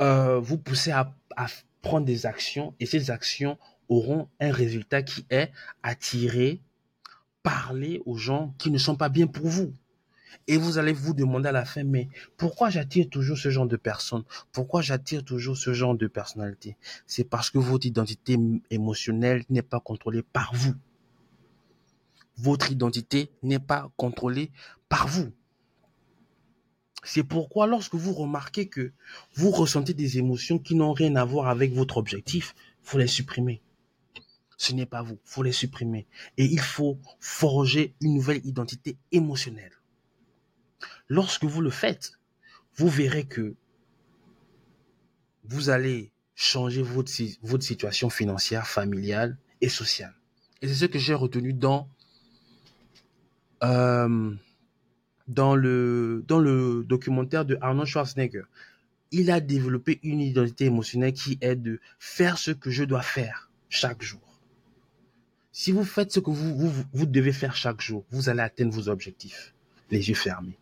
euh, 0.00 0.38
vous 0.38 0.58
pousser 0.58 0.90
à, 0.90 1.14
à, 1.36 1.46
prendre 1.82 2.06
des 2.06 2.26
actions 2.26 2.74
et 2.78 2.86
ces 2.86 3.10
actions 3.10 3.58
auront 3.88 4.28
un 4.38 4.52
résultat 4.52 5.02
qui 5.02 5.26
est 5.30 5.50
attirer, 5.82 6.60
parler 7.42 8.02
aux 8.06 8.16
gens 8.16 8.54
qui 8.58 8.70
ne 8.70 8.78
sont 8.78 8.96
pas 8.96 9.08
bien 9.08 9.26
pour 9.26 9.46
vous. 9.46 9.72
Et 10.46 10.56
vous 10.56 10.78
allez 10.78 10.92
vous 10.92 11.14
demander 11.14 11.48
à 11.48 11.52
la 11.52 11.64
fin, 11.64 11.84
mais 11.84 12.08
pourquoi 12.36 12.70
j'attire 12.70 13.08
toujours 13.08 13.36
ce 13.36 13.50
genre 13.50 13.66
de 13.66 13.76
personnes? 13.76 14.24
Pourquoi 14.52 14.80
j'attire 14.80 15.24
toujours 15.24 15.56
ce 15.56 15.72
genre 15.72 15.96
de 15.96 16.06
personnalité? 16.06 16.76
C'est 17.06 17.24
parce 17.24 17.50
que 17.50 17.58
votre 17.58 17.86
identité 17.86 18.36
émotionnelle 18.70 19.44
n'est 19.50 19.62
pas 19.62 19.80
contrôlée 19.80 20.22
par 20.22 20.54
vous. 20.54 20.74
Votre 22.36 22.70
identité 22.70 23.30
n'est 23.42 23.58
pas 23.58 23.90
contrôlée 23.96 24.50
par 24.88 25.08
vous. 25.08 25.32
C'est 27.02 27.24
pourquoi 27.24 27.66
lorsque 27.66 27.94
vous 27.94 28.12
remarquez 28.12 28.68
que 28.68 28.92
vous 29.34 29.50
ressentez 29.50 29.94
des 29.94 30.18
émotions 30.18 30.58
qui 30.58 30.74
n'ont 30.74 30.92
rien 30.92 31.16
à 31.16 31.24
voir 31.24 31.48
avec 31.48 31.72
votre 31.72 31.96
objectif, 31.96 32.54
faut 32.82 32.98
les 32.98 33.06
supprimer. 33.06 33.62
Ce 34.56 34.74
n'est 34.74 34.86
pas 34.86 35.02
vous, 35.02 35.18
faut 35.24 35.42
les 35.42 35.52
supprimer. 35.52 36.06
Et 36.36 36.44
il 36.44 36.60
faut 36.60 36.98
forger 37.18 37.94
une 38.00 38.14
nouvelle 38.14 38.44
identité 38.44 38.98
émotionnelle. 39.12 39.72
Lorsque 41.08 41.44
vous 41.44 41.62
le 41.62 41.70
faites, 41.70 42.12
vous 42.76 42.88
verrez 42.88 43.24
que 43.24 43.54
vous 45.44 45.70
allez 45.70 46.12
changer 46.34 46.82
votre, 46.82 47.12
votre 47.42 47.64
situation 47.64 48.10
financière, 48.10 48.66
familiale 48.66 49.38
et 49.60 49.68
sociale. 49.68 50.14
Et 50.62 50.68
c'est 50.68 50.74
ce 50.74 50.84
que 50.84 50.98
j'ai 50.98 51.14
retenu 51.14 51.52
dans 51.52 51.88
euh, 53.62 54.34
dans 55.30 55.54
le, 55.54 56.24
dans 56.26 56.40
le 56.40 56.84
documentaire 56.84 57.44
de 57.44 57.56
Arnold 57.60 57.88
Schwarzenegger. 57.88 58.44
Il 59.12 59.30
a 59.30 59.40
développé 59.40 59.98
une 60.02 60.20
identité 60.20 60.66
émotionnelle 60.66 61.12
qui 61.12 61.38
est 61.40 61.56
de 61.56 61.80
faire 61.98 62.38
ce 62.38 62.50
que 62.50 62.70
je 62.70 62.84
dois 62.84 63.02
faire 63.02 63.50
chaque 63.68 64.02
jour. 64.02 64.20
Si 65.52 65.72
vous 65.72 65.84
faites 65.84 66.12
ce 66.12 66.20
que 66.20 66.30
vous, 66.30 66.56
vous, 66.56 66.72
vous 66.92 67.06
devez 67.06 67.32
faire 67.32 67.56
chaque 67.56 67.80
jour, 67.80 68.04
vous 68.10 68.28
allez 68.28 68.40
atteindre 68.40 68.72
vos 68.72 68.88
objectifs, 68.88 69.54
les 69.90 70.08
yeux 70.08 70.14
fermés. 70.14 70.58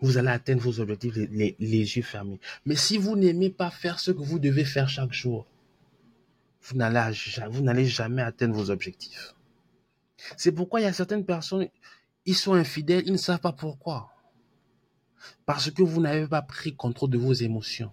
Vous 0.00 0.16
allez 0.16 0.28
atteindre 0.28 0.62
vos 0.62 0.80
objectifs, 0.80 1.14
les, 1.14 1.56
les, 1.58 1.96
yeux 1.96 2.02
fermés. 2.02 2.40
Mais 2.64 2.76
si 2.76 2.96
vous 2.96 3.16
n'aimez 3.16 3.50
pas 3.50 3.70
faire 3.70 4.00
ce 4.00 4.10
que 4.10 4.22
vous 4.22 4.38
devez 4.38 4.64
faire 4.64 4.88
chaque 4.88 5.12
jour, 5.12 5.46
vous 6.62 6.76
n'allez 6.76 7.86
jamais 7.86 8.22
atteindre 8.22 8.54
vos 8.54 8.70
objectifs. 8.70 9.34
C'est 10.36 10.52
pourquoi 10.52 10.80
il 10.80 10.84
y 10.84 10.86
a 10.86 10.92
certaines 10.92 11.24
personnes, 11.24 11.68
ils 12.30 12.36
sont 12.36 12.54
infidèles, 12.54 13.02
ils 13.06 13.12
ne 13.12 13.18
savent 13.18 13.40
pas 13.40 13.52
pourquoi. 13.52 14.14
Parce 15.46 15.68
que 15.72 15.82
vous 15.82 16.00
n'avez 16.00 16.28
pas 16.28 16.42
pris 16.42 16.76
contrôle 16.76 17.10
de 17.10 17.18
vos 17.18 17.32
émotions. 17.32 17.92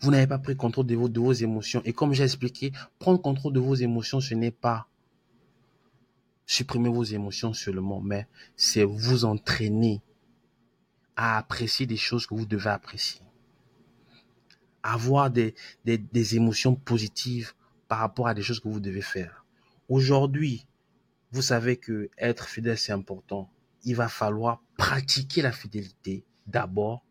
Vous 0.00 0.10
n'avez 0.10 0.26
pas 0.26 0.38
pris 0.38 0.56
contrôle 0.56 0.84
de 0.84 0.94
vos, 0.94 1.32
émotions. 1.32 1.80
Et 1.86 1.94
comme 1.94 2.12
j'ai 2.12 2.24
expliqué, 2.24 2.70
prendre 2.98 3.22
contrôle 3.22 3.54
de 3.54 3.60
vos 3.60 3.74
émotions, 3.74 4.20
ce 4.20 4.34
n'est 4.34 4.50
pas 4.50 4.88
supprimer 6.44 6.90
vos 6.90 7.02
émotions 7.02 7.54
seulement, 7.54 8.02
mais 8.02 8.28
c'est 8.56 8.84
vous 8.84 9.24
entraîner 9.24 10.02
à 11.16 11.38
apprécier 11.38 11.86
des 11.86 11.96
choses 11.96 12.26
que 12.26 12.34
vous 12.34 12.44
devez 12.44 12.68
apprécier. 12.68 13.22
Avoir 14.82 15.30
des 15.30 15.54
émotions 16.34 16.74
positives 16.74 17.54
par 17.88 18.00
rapport 18.00 18.28
à 18.28 18.34
des 18.34 18.42
choses 18.42 18.60
que 18.60 18.68
vous 18.68 18.80
devez 18.80 19.00
faire. 19.00 19.46
Aujourd'hui, 19.88 20.66
vous 21.36 21.42
savez 21.42 21.76
que 21.76 22.08
être 22.16 22.48
fidèle, 22.48 22.78
c'est 22.78 22.92
important. 22.92 23.50
Il 23.84 23.94
va 23.94 24.08
falloir 24.08 24.62
pratiquer 24.78 25.42
la 25.42 25.52
fidélité 25.52 26.24
d'abord 26.46 27.04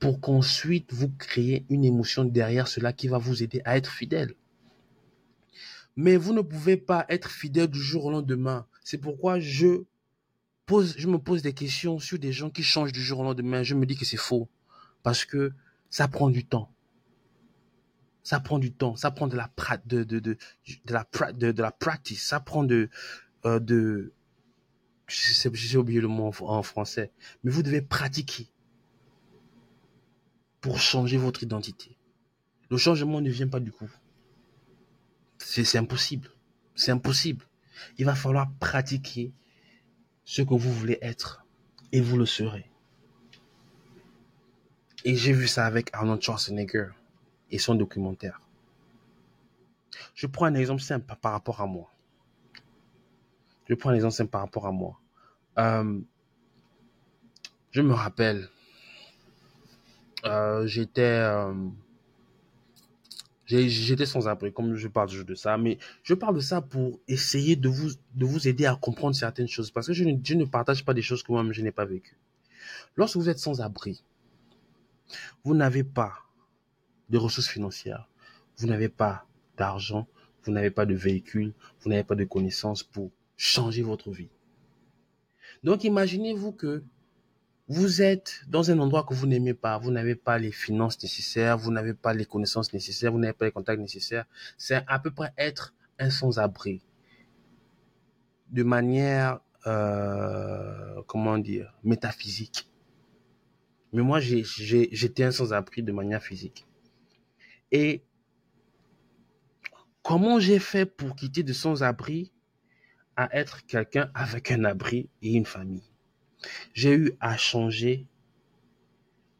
pour 0.00 0.20
qu'ensuite 0.20 0.92
vous 0.92 1.10
créez 1.10 1.64
une 1.70 1.84
émotion 1.84 2.24
derrière 2.24 2.66
cela 2.66 2.92
qui 2.92 3.06
va 3.06 3.18
vous 3.18 3.44
aider 3.44 3.62
à 3.64 3.76
être 3.76 3.92
fidèle. 3.92 4.34
Mais 5.94 6.16
vous 6.16 6.32
ne 6.32 6.40
pouvez 6.40 6.76
pas 6.76 7.06
être 7.08 7.30
fidèle 7.30 7.68
du 7.68 7.80
jour 7.80 8.06
au 8.06 8.10
lendemain. 8.10 8.66
C'est 8.82 8.98
pourquoi 8.98 9.38
je 9.38 9.84
pose, 10.66 10.96
je 10.98 11.06
me 11.06 11.18
pose 11.18 11.42
des 11.42 11.54
questions 11.54 12.00
sur 12.00 12.18
des 12.18 12.32
gens 12.32 12.50
qui 12.50 12.64
changent 12.64 12.90
du 12.90 13.00
jour 13.00 13.20
au 13.20 13.24
lendemain. 13.24 13.62
Je 13.62 13.76
me 13.76 13.86
dis 13.86 13.96
que 13.96 14.04
c'est 14.04 14.16
faux. 14.16 14.48
Parce 15.04 15.24
que 15.24 15.52
ça 15.88 16.08
prend 16.08 16.30
du 16.30 16.44
temps. 16.44 16.72
Ça 18.24 18.40
prend 18.40 18.58
du 18.58 18.72
temps. 18.72 18.96
Ça 18.96 19.12
prend 19.12 19.28
de 19.28 19.36
la, 19.36 19.48
de, 19.86 20.02
de, 20.02 20.18
de, 20.18 20.36
de 20.84 20.92
la, 20.92 21.06
de, 21.32 21.52
de 21.52 21.62
la 21.62 21.70
practice. 21.70 22.26
Ça 22.26 22.40
prend 22.40 22.64
de, 22.64 22.90
euh, 23.44 23.58
de, 23.60 24.12
j'ai 25.08 25.78
oublié 25.78 26.00
le 26.00 26.08
mot 26.08 26.32
en, 26.40 26.62
français, 26.62 27.12
mais 27.44 27.50
vous 27.50 27.62
devez 27.62 27.82
pratiquer 27.82 28.48
pour 30.60 30.80
changer 30.80 31.16
votre 31.16 31.42
identité. 31.42 31.96
Le 32.70 32.76
changement 32.76 33.20
ne 33.20 33.30
vient 33.30 33.48
pas 33.48 33.60
du 33.60 33.70
coup. 33.70 33.90
C'est 35.38 35.78
impossible. 35.78 36.30
C'est 36.74 36.90
impossible. 36.90 37.44
Il 37.98 38.04
va 38.04 38.14
falloir 38.14 38.50
pratiquer 38.58 39.32
ce 40.24 40.42
que 40.42 40.54
vous 40.54 40.72
voulez 40.72 40.98
être 41.02 41.44
et 41.92 42.00
vous 42.00 42.16
le 42.16 42.26
serez. 42.26 42.68
Et 45.04 45.14
j'ai 45.14 45.32
vu 45.32 45.46
ça 45.46 45.66
avec 45.66 45.90
Arnold 45.92 46.20
Schwarzenegger 46.20 46.88
et 47.50 47.58
son 47.58 47.76
documentaire. 47.76 48.40
Je 50.14 50.26
prends 50.26 50.46
un 50.46 50.54
exemple 50.54 50.82
simple 50.82 51.14
par 51.20 51.32
rapport 51.32 51.60
à 51.60 51.66
moi. 51.66 51.92
Je 53.68 53.74
prends 53.74 53.92
exemple 53.92 54.14
simple 54.14 54.30
par 54.30 54.42
rapport 54.42 54.66
à 54.66 54.72
moi. 54.72 55.00
Euh, 55.58 56.00
je 57.70 57.82
me 57.82 57.92
rappelle, 57.92 58.48
euh, 60.24 60.66
j'étais 60.66 61.02
euh, 61.02 61.52
j'étais 63.46 64.06
sans 64.06 64.28
abri, 64.28 64.52
comme 64.52 64.74
je 64.74 64.88
parle 64.88 65.08
toujours 65.08 65.24
de 65.24 65.34
ça, 65.34 65.56
mais 65.56 65.78
je 66.02 66.14
parle 66.14 66.36
de 66.36 66.40
ça 66.40 66.60
pour 66.60 67.00
essayer 67.08 67.56
de 67.56 67.68
vous, 67.68 67.90
de 68.14 68.24
vous 68.24 68.48
aider 68.48 68.66
à 68.66 68.76
comprendre 68.76 69.14
certaines 69.14 69.48
choses, 69.48 69.70
parce 69.70 69.86
que 69.86 69.92
je 69.92 70.04
ne, 70.04 70.16
je 70.22 70.34
ne 70.34 70.44
partage 70.44 70.84
pas 70.84 70.94
des 70.94 71.02
choses 71.02 71.22
que 71.22 71.32
moi-même 71.32 71.52
je 71.52 71.62
n'ai 71.62 71.72
pas 71.72 71.84
vécues. 71.84 72.18
Lorsque 72.96 73.16
vous 73.16 73.28
êtes 73.28 73.38
sans 73.38 73.60
abri, 73.60 74.02
vous 75.44 75.54
n'avez 75.54 75.84
pas 75.84 76.14
de 77.10 77.18
ressources 77.18 77.48
financières, 77.48 78.08
vous 78.58 78.66
n'avez 78.66 78.88
pas 78.88 79.26
d'argent, 79.56 80.06
vous 80.44 80.52
n'avez 80.52 80.70
pas 80.70 80.86
de 80.86 80.94
véhicule, 80.94 81.52
vous 81.80 81.90
n'avez 81.90 82.04
pas 82.04 82.14
de 82.14 82.24
connaissances 82.24 82.82
pour 82.82 83.10
changer 83.36 83.82
votre 83.82 84.10
vie. 84.10 84.30
Donc 85.62 85.84
imaginez-vous 85.84 86.52
que 86.52 86.84
vous 87.68 88.00
êtes 88.00 88.42
dans 88.46 88.70
un 88.70 88.78
endroit 88.78 89.04
que 89.04 89.14
vous 89.14 89.26
n'aimez 89.26 89.54
pas, 89.54 89.78
vous 89.78 89.90
n'avez 89.90 90.14
pas 90.14 90.38
les 90.38 90.52
finances 90.52 91.02
nécessaires, 91.02 91.58
vous 91.58 91.72
n'avez 91.72 91.94
pas 91.94 92.14
les 92.14 92.24
connaissances 92.24 92.72
nécessaires, 92.72 93.10
vous 93.10 93.18
n'avez 93.18 93.32
pas 93.32 93.46
les 93.46 93.52
contacts 93.52 93.80
nécessaires. 93.80 94.24
C'est 94.56 94.84
à 94.86 94.98
peu 94.98 95.10
près 95.10 95.32
être 95.36 95.74
un 95.98 96.10
sans-abri. 96.10 96.82
De 98.50 98.62
manière, 98.62 99.40
euh, 99.66 101.02
comment 101.08 101.38
dire, 101.38 101.74
métaphysique. 101.82 102.70
Mais 103.92 104.02
moi, 104.02 104.20
j'étais 104.20 105.24
un 105.24 105.32
sans-abri 105.32 105.82
de 105.82 105.90
manière 105.90 106.22
physique. 106.22 106.66
Et 107.72 108.04
comment 110.02 110.38
j'ai 110.38 110.60
fait 110.60 110.86
pour 110.86 111.16
quitter 111.16 111.42
de 111.42 111.52
sans-abri 111.52 112.32
à 113.16 113.34
être 113.36 113.64
quelqu'un 113.66 114.10
avec 114.14 114.50
un 114.50 114.64
abri 114.64 115.08
et 115.22 115.32
une 115.32 115.46
famille 115.46 115.90
J'ai 116.74 116.94
eu 116.94 117.12
à 117.20 117.36
changer 117.36 118.06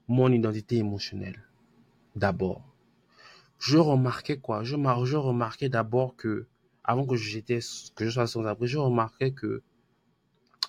mon 0.09 0.33
identité 0.33 0.77
émotionnelle 0.77 1.43
d'abord. 2.15 2.63
Je 3.59 3.79
remarquais 3.79 4.39
quoi? 4.39 4.65
Je, 4.65 4.77
je 5.05 5.17
remarquais 5.17 5.69
d'abord 5.69 6.17
que, 6.17 6.47
avant 6.85 7.07
que 7.07 7.17
j'étais, 7.17 7.61
que 7.95 8.05
je 8.05 8.11
sois 8.11 8.27
sans 8.27 8.45
abri, 8.45 8.67
je 8.69 8.79
remarquais 8.79 9.33
que 9.33 9.63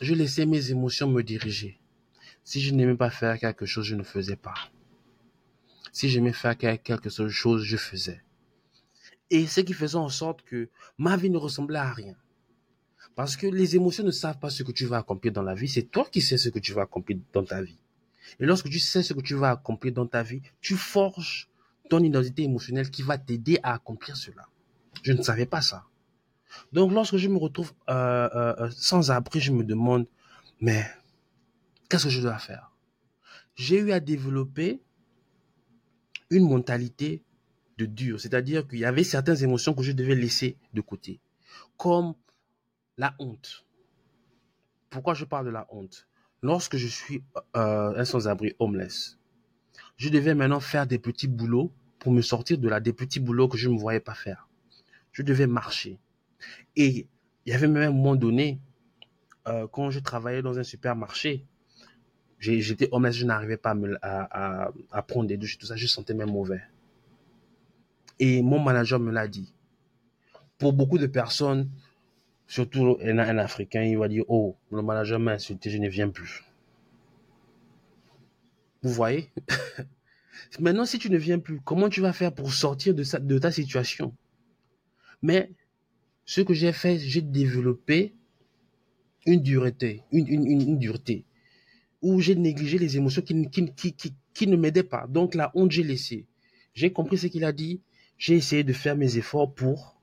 je 0.02 0.14
laissais 0.14 0.46
mes 0.46 0.72
émotions 0.72 1.08
me 1.08 1.24
diriger. 1.24 1.80
Si 2.44 2.62
je 2.62 2.74
n'aimais 2.74 2.96
pas 2.96 3.10
faire 3.10 3.38
quelque 3.40 3.66
chose, 3.66 3.86
je 3.86 3.96
ne 3.96 4.04
faisais 4.04 4.36
pas. 4.36 4.56
Si 5.92 6.10
j'aimais 6.10 6.34
faire 6.34 6.58
quelque 6.58 7.10
chose, 7.10 7.64
je 7.64 7.78
faisais. 7.78 8.22
Et 9.30 9.48
ce 9.48 9.62
qui 9.62 9.74
faisait 9.74 9.96
en 9.96 10.10
sorte 10.10 10.44
que 10.44 10.70
ma 10.98 11.18
vie 11.18 11.30
ne 11.30 11.38
ressemblait 11.38 11.80
à 11.80 11.92
rien. 11.92 12.16
Parce 13.18 13.36
que 13.36 13.48
les 13.48 13.76
émotions 13.76 14.04
ne 14.04 14.12
savent 14.12 14.38
pas 14.38 14.52
ce 14.52 14.62
que 14.62 14.72
tu 14.72 14.86
vas 14.86 15.00
accomplir 15.00 15.34
dans 15.34 15.42
la 15.42 15.56
vie, 15.56 15.68
c'est 15.68 15.90
toi 15.90 16.08
qui 16.10 16.22
sais 16.22 16.38
ce 16.38 16.50
que 16.50 16.60
tu 16.60 16.72
vas 16.72 16.84
accomplir 16.84 17.18
dans 17.34 17.44
ta 17.44 17.62
vie. 17.62 17.80
Et 18.40 18.46
lorsque 18.46 18.70
tu 18.70 18.80
sais 18.80 19.02
ce 19.02 19.14
que 19.14 19.22
tu 19.22 19.34
vas 19.34 19.50
accomplir 19.50 19.92
dans 19.92 20.06
ta 20.06 20.22
vie, 20.24 20.42
tu 20.62 20.76
forges 20.76 21.50
ton 21.90 22.00
identité 22.04 22.44
émotionnelle 22.44 22.92
qui 22.92 23.02
va 23.02 23.18
t'aider 23.18 23.60
à 23.64 23.74
accomplir 23.74 24.16
cela. 24.16 24.48
Je 25.02 25.14
ne 25.14 25.22
savais 25.24 25.48
pas 25.48 25.62
ça. 25.62 25.84
Donc 26.72 26.94
lorsque 26.94 27.18
je 27.18 27.28
me 27.28 27.38
retrouve 27.38 27.74
euh, 27.90 28.30
euh, 28.36 28.56
euh, 28.60 28.70
sans 28.72 29.10
abri, 29.10 29.40
je 29.40 29.52
me 29.52 29.64
demande, 29.64 30.06
mais 30.62 30.86
Qu'est-ce 31.90 32.06
que 32.06 32.10
je 32.10 32.22
dois 32.22 32.38
faire? 32.38 32.72
J'ai 33.56 33.80
eu 33.80 33.92
à 33.92 34.00
développer 34.00 34.82
une 36.30 36.48
mentalité 36.48 37.24
de 37.78 37.86
dur, 37.86 38.20
c'est-à-dire 38.20 38.68
qu'il 38.68 38.80
y 38.80 38.86
avait 38.86 39.04
certaines 39.04 39.42
émotions 39.44 39.74
que 39.74 39.84
je 39.84 39.94
devais 39.94 40.16
laisser 40.16 40.58
de 40.74 40.82
côté, 40.82 41.20
comme 41.78 42.14
la 42.98 43.16
honte. 43.20 43.66
Pourquoi 44.90 45.14
je 45.14 45.26
parle 45.26 45.46
de 45.46 45.52
la 45.52 45.68
honte? 45.70 46.08
Lorsque 46.42 46.78
je 46.78 46.88
suis 46.88 47.24
euh, 47.56 47.94
un 47.96 48.06
sans-abri 48.06 48.56
homeless, 48.60 49.18
je 49.98 50.10
devais 50.10 50.36
maintenant 50.36 50.60
faire 50.60 50.88
des 50.88 51.00
petits 51.00 51.28
boulots 51.28 51.72
pour 52.00 52.12
me 52.12 52.22
sortir 52.22 52.58
de 52.58 52.70
là, 52.70 52.80
des 52.80 52.94
petits 52.94 53.20
boulots 53.20 53.48
que 53.48 53.58
je 53.58 53.70
ne 53.70 53.74
me 53.74 53.80
voyais 53.80 54.00
pas 54.00 54.14
faire. 54.14 54.48
Je 55.12 55.24
devais 55.24 55.48
marcher. 55.48 56.00
Et 56.76 57.08
il 57.46 57.52
y 57.52 57.54
avait 57.54 57.68
même 57.68 57.90
un 57.90 57.94
moment 57.94 58.16
donné, 58.16 58.60
euh, 59.48 59.68
quand 59.68 59.90
je 59.90 60.00
travaillais 60.00 60.42
dans 60.42 60.60
un 60.60 60.64
supermarché, 60.64 61.46
J'étais 62.40 62.88
homme, 62.92 63.10
je 63.10 63.26
n'arrivais 63.26 63.58
pas 63.58 63.76
à, 64.02 64.70
à, 64.92 65.02
prendre 65.02 65.28
des 65.28 65.38
douches, 65.38 65.58
tout 65.58 65.66
ça, 65.66 65.76
je 65.76 65.88
sentais 65.88 66.14
même 66.14 66.32
mauvais. 66.32 66.62
Et 68.20 68.42
mon 68.44 68.60
manager 68.60 69.00
me 69.00 69.12
l'a 69.12 69.28
dit. 69.28 69.54
Pour 70.60 70.74
beaucoup 70.74 70.98
de 71.00 71.08
personnes, 71.08 71.70
surtout 72.48 72.98
un, 73.04 73.38
Africain, 73.38 73.84
il 73.84 73.98
va 73.98 74.08
dire, 74.08 74.24
oh, 74.28 74.56
le 74.72 74.82
manager 74.82 75.20
m'a 75.20 75.34
insulté, 75.34 75.70
je 75.70 75.78
ne 75.78 75.90
viens 75.90 76.10
plus. 76.10 76.44
Vous 78.82 78.92
voyez? 78.92 79.30
Maintenant, 80.60 80.86
si 80.86 80.98
tu 80.98 81.10
ne 81.10 81.18
viens 81.18 81.40
plus, 81.40 81.60
comment 81.60 81.90
tu 81.90 82.00
vas 82.00 82.14
faire 82.14 82.34
pour 82.34 82.54
sortir 82.54 82.96
de, 82.96 83.40
ta 83.40 83.52
situation? 83.52 84.16
Mais 85.22 85.52
ce 86.26 86.42
que 86.42 86.54
j'ai 86.54 86.72
fait, 86.72 86.98
j'ai 87.00 87.22
développé 87.22 88.14
une 89.26 89.42
dureté, 89.42 90.04
une, 90.12 90.80
dureté 90.80 91.26
où 92.02 92.22
j'ai 92.22 92.36
négligé 92.36 92.78
les 92.78 92.96
émotions 92.96 93.22
qui, 93.22 93.36
ne 93.36 94.56
m'aidaient 94.56 94.84
pas. 94.84 95.06
Donc 95.08 95.36
la 95.36 95.52
honte, 95.54 95.72
j'ai 95.72 95.84
laissé. 95.84 96.28
J'ai 96.74 96.94
compris 96.94 97.18
ce 97.18 97.28
qu'il 97.28 97.44
a 97.44 97.52
dit. 97.52 97.82
J'ai 98.18 98.36
essayé 98.36 98.64
de 98.64 98.74
faire 98.74 98.96
mes 98.96 99.18
efforts 99.18 99.54
pour 99.54 100.00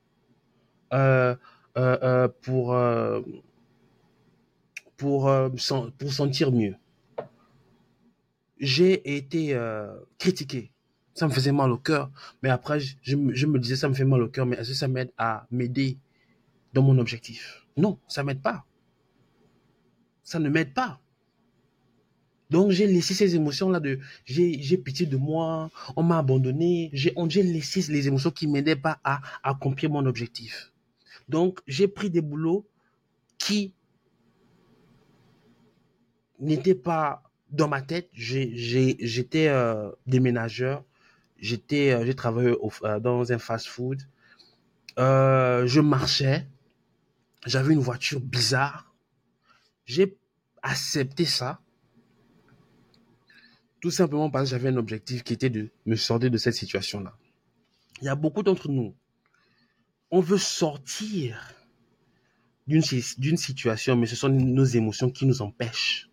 euh 0.93 1.35
pour 1.75 2.75
euh, 2.75 3.21
pour 4.97 5.29
euh, 5.29 5.49
pour 5.99 6.13
sentir 6.13 6.53
mieux. 6.53 6.77
J'ai 8.59 9.17
été 9.17 9.59
critiqué. 10.19 10.71
Ça 11.15 11.29
me 11.29 11.33
faisait 11.33 11.53
mal 11.53 11.71
au 11.71 11.79
cœur. 11.79 12.11
Mais 12.43 12.49
après, 12.49 12.81
je, 12.81 12.97
je, 13.03 13.47
me 13.47 13.59
disais, 13.59 13.77
ça 13.77 13.89
me 13.89 13.95
fait 13.95 14.05
mal 14.05 14.21
au 14.23 14.29
cœur, 14.29 14.47
mais 14.47 14.57
est-ce 14.57 14.71
que 14.71 14.75
ça 14.75 14.89
m'aide 14.89 15.13
à 15.17 15.47
m'aider 15.51 15.99
dans 16.73 16.83
mon 16.83 16.99
objectif? 16.99 17.67
Non, 17.77 17.99
ça 18.09 18.25
m'aide 18.25 18.43
pas. 18.43 18.65
Ça 20.25 20.39
ne 20.39 20.49
m'aide 20.49 20.73
pas. 20.73 21.01
Donc 22.51 22.71
j'ai 22.71 22.87
laissé 22.87 23.15
ces 23.15 23.35
émotions-là 23.35 23.81
de 23.81 23.99
j'ai 24.27 24.79
pitié 24.79 25.07
de 25.07 25.17
moi, 25.17 25.71
on 25.97 26.03
m'a 26.03 26.19
abandonné, 26.19 26.91
j'ai 26.93 27.13
laissé 27.43 27.93
les 27.93 28.07
émotions 28.07 28.31
qui 28.31 28.47
m'aidaient 28.47 28.77
pas 28.77 29.01
à, 29.03 29.21
accomplir 29.43 29.91
mon 29.91 30.07
objectif. 30.07 30.74
Donc 31.29 31.61
j'ai 31.67 31.89
pris 31.89 32.11
des 32.11 32.21
boulots 32.21 32.69
qui 33.39 33.75
n'étaient 36.39 36.75
pas 36.75 37.23
dans 37.51 37.69
ma 37.69 37.83
tête. 37.83 38.09
J'étais 38.13 39.49
euh, 39.49 39.91
déménageur, 40.07 40.85
j'étais 41.39 41.93
euh, 41.93 42.05
j'ai 42.05 42.15
travaillé 42.15 42.55
euh, 42.85 43.01
dans 43.01 43.33
un 43.33 43.39
fast-food, 43.39 44.03
je 44.97 45.81
marchais, 45.81 46.47
j'avais 47.47 47.75
une 47.75 47.81
voiture 47.81 48.21
bizarre, 48.21 48.95
j'ai 49.87 50.17
accepté 50.63 51.25
ça. 51.25 51.61
Tout 53.81 53.91
simplement 53.91 54.31
parce 54.31 54.45
que 54.45 54.51
j'avais 54.53 54.71
un 54.71 54.79
objectif 54.79 55.23
qui 55.25 55.35
était 55.35 55.51
de 55.51 55.71
me 55.85 55.95
sortir 55.95 56.31
de 56.31 56.39
cette 56.39 56.55
situation-là. 56.55 57.15
Il 58.01 58.07
y 58.07 58.09
a 58.09 58.15
beaucoup 58.15 58.43
d'entre 58.43 58.71
nous, 58.71 58.95
on 60.15 60.21
veut 60.21 60.39
sortir 60.39 61.57
d'une 62.69 63.37
situation, 63.37 63.97
mais 63.97 64.07
ce 64.07 64.15
sont 64.15 64.29
nos 64.29 64.65
émotions 64.65 65.11
qui 65.11 65.27
nous 65.27 65.43
empêchent 65.43 66.09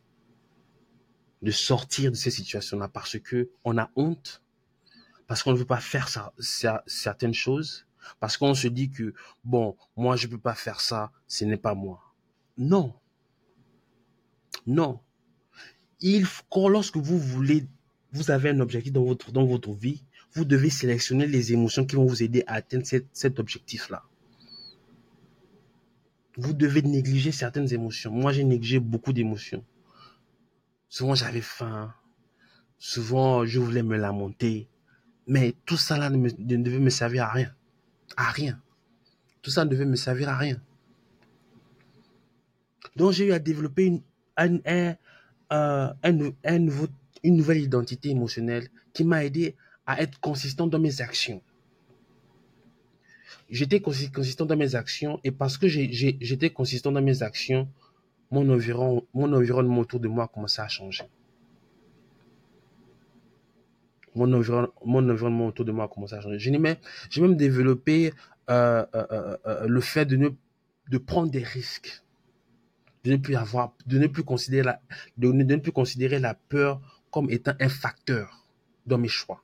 de 1.44 1.52
sortir 1.52 2.10
de 2.10 2.16
ces 2.16 2.32
situations-là 2.32 2.88
parce 2.88 3.20
que 3.20 3.52
on 3.64 3.78
a 3.78 3.92
honte, 3.96 4.42
parce 5.28 5.44
qu'on 5.44 5.52
ne 5.52 5.58
veut 5.58 5.66
pas 5.66 5.80
faire 5.80 6.10
certaines 6.88 7.36
choses, 7.36 7.86
parce 8.20 8.38
qu'on 8.38 8.56
se 8.56 8.68
dit 8.68 8.90
que 8.90 9.14
bon, 9.44 9.78
moi 9.96 10.16
je 10.16 10.26
peux 10.26 10.40
pas 10.40 10.56
faire 10.56 10.82
ça, 10.82 11.12
ce 11.28 11.46
n'est 11.46 11.58
pas 11.58 11.76
moi. 11.76 12.02
Non, 12.58 12.96
non 14.66 15.00
il 16.00 16.26
lorsque 16.56 16.98
vous 16.98 17.20
voulez, 17.20 17.68
vous 18.14 18.32
avez 18.32 18.50
un 18.50 18.62
objectif 18.62 18.94
dans 18.94 19.04
votre, 19.04 19.32
dans 19.32 19.46
votre 19.46 19.74
vie, 19.74 20.04
vous 20.34 20.46
devez 20.46 20.70
sélectionner 20.70 21.28
les 21.28 21.54
émotions 21.54 21.86
qui 21.86 21.96
vont 21.96 22.06
vous 22.06 22.24
aider 22.24 22.44
à 22.48 22.56
atteindre 22.56 22.86
cet, 22.86 23.40
objectif-là. 23.40 24.04
Vous 26.38 26.54
devez 26.54 26.82
négliger 26.82 27.32
certaines 27.32 27.74
émotions. 27.74 28.12
Moi, 28.12 28.32
j'ai 28.32 28.46
négligé 28.46 28.80
beaucoup 28.80 29.12
d'émotions. 29.12 29.64
Souvent, 30.88 31.16
j'avais 31.16 31.42
faim. 31.42 31.94
Souvent, 32.78 33.46
je 33.46 33.60
voulais 33.60 33.84
me 33.84 33.98
lamenter. 33.98 34.68
Mais 35.28 35.54
tout 35.66 35.78
ça 35.78 35.98
là 35.98 36.10
ne, 36.10 36.30
devait 36.30 36.80
me 36.80 36.90
servir 36.90 37.26
à 37.26 37.32
rien. 37.34 37.54
À 38.16 38.32
rien. 38.32 38.62
Tout 39.42 39.52
ça 39.52 39.66
ne 39.66 39.70
devait 39.70 39.86
me 39.86 39.96
servir 39.96 40.30
à 40.30 40.38
rien. 40.38 40.62
Donc, 42.96 43.12
j'ai 43.12 43.26
eu 43.26 43.34
à 43.34 43.40
développer 43.40 43.86
une, 43.86 44.02
un, 44.38 44.60
un, 44.66 44.96
euh, 45.52 45.94
une 47.24 47.36
nouvelle 47.36 47.62
identité 47.62 48.10
émotionnelle 48.10 48.70
qui 48.94 49.04
m'a 49.04 49.26
aidé 49.26 49.56
à 49.92 50.02
être 50.02 50.20
consistant 50.20 50.68
dans 50.68 50.80
mes 50.80 51.02
actions. 51.02 51.42
j'étais 53.50 53.82
consistant 53.82 54.46
dans 54.46 54.56
mes 54.56 54.76
actions 54.76 55.20
et 55.26 55.32
parce 55.32 55.58
que 55.58 55.68
j'étais 55.68 56.50
consistant 56.52 56.92
dans 56.92 57.02
mes 57.02 57.22
actions, 57.24 57.68
mon, 58.32 58.50
environ, 58.50 59.06
mon 59.14 59.32
environnement 59.34 59.82
autour 59.82 60.00
de 60.00 60.08
moi 60.08 60.24
a 60.24 60.28
commencé 60.28 60.62
à 60.62 60.70
changer. 60.70 61.04
Mon, 64.16 64.32
environnement 64.34 65.48
autour 65.48 65.66
de 65.66 65.72
moi 65.72 65.86
a 65.86 65.88
commencé 65.88 66.16
à 66.16 66.22
changer. 66.22 66.40
J'ai 66.40 66.52
même, 66.52 67.36
développé 67.36 68.14
euh, 68.50 68.86
euh, 68.96 69.38
euh, 69.46 69.68
le 69.68 69.82
fait 69.82 70.06
de, 70.06 70.16
ne, 70.18 70.98
prendre 70.98 71.30
des 71.30 71.44
risques, 71.44 72.02
de 73.04 73.12
ne 73.12 73.18
plus 73.18 73.36
avoir, 73.36 73.74
de 73.86 74.00
ne 74.00 74.08
plus 74.08 74.24
considérer 74.24 76.20
la 76.20 76.34
peur 76.34 76.82
comme 77.10 77.30
étant 77.30 77.54
un 77.60 77.70
facteur 77.70 78.46
dans 78.86 78.98
mes 78.98 79.10
choix. 79.10 79.44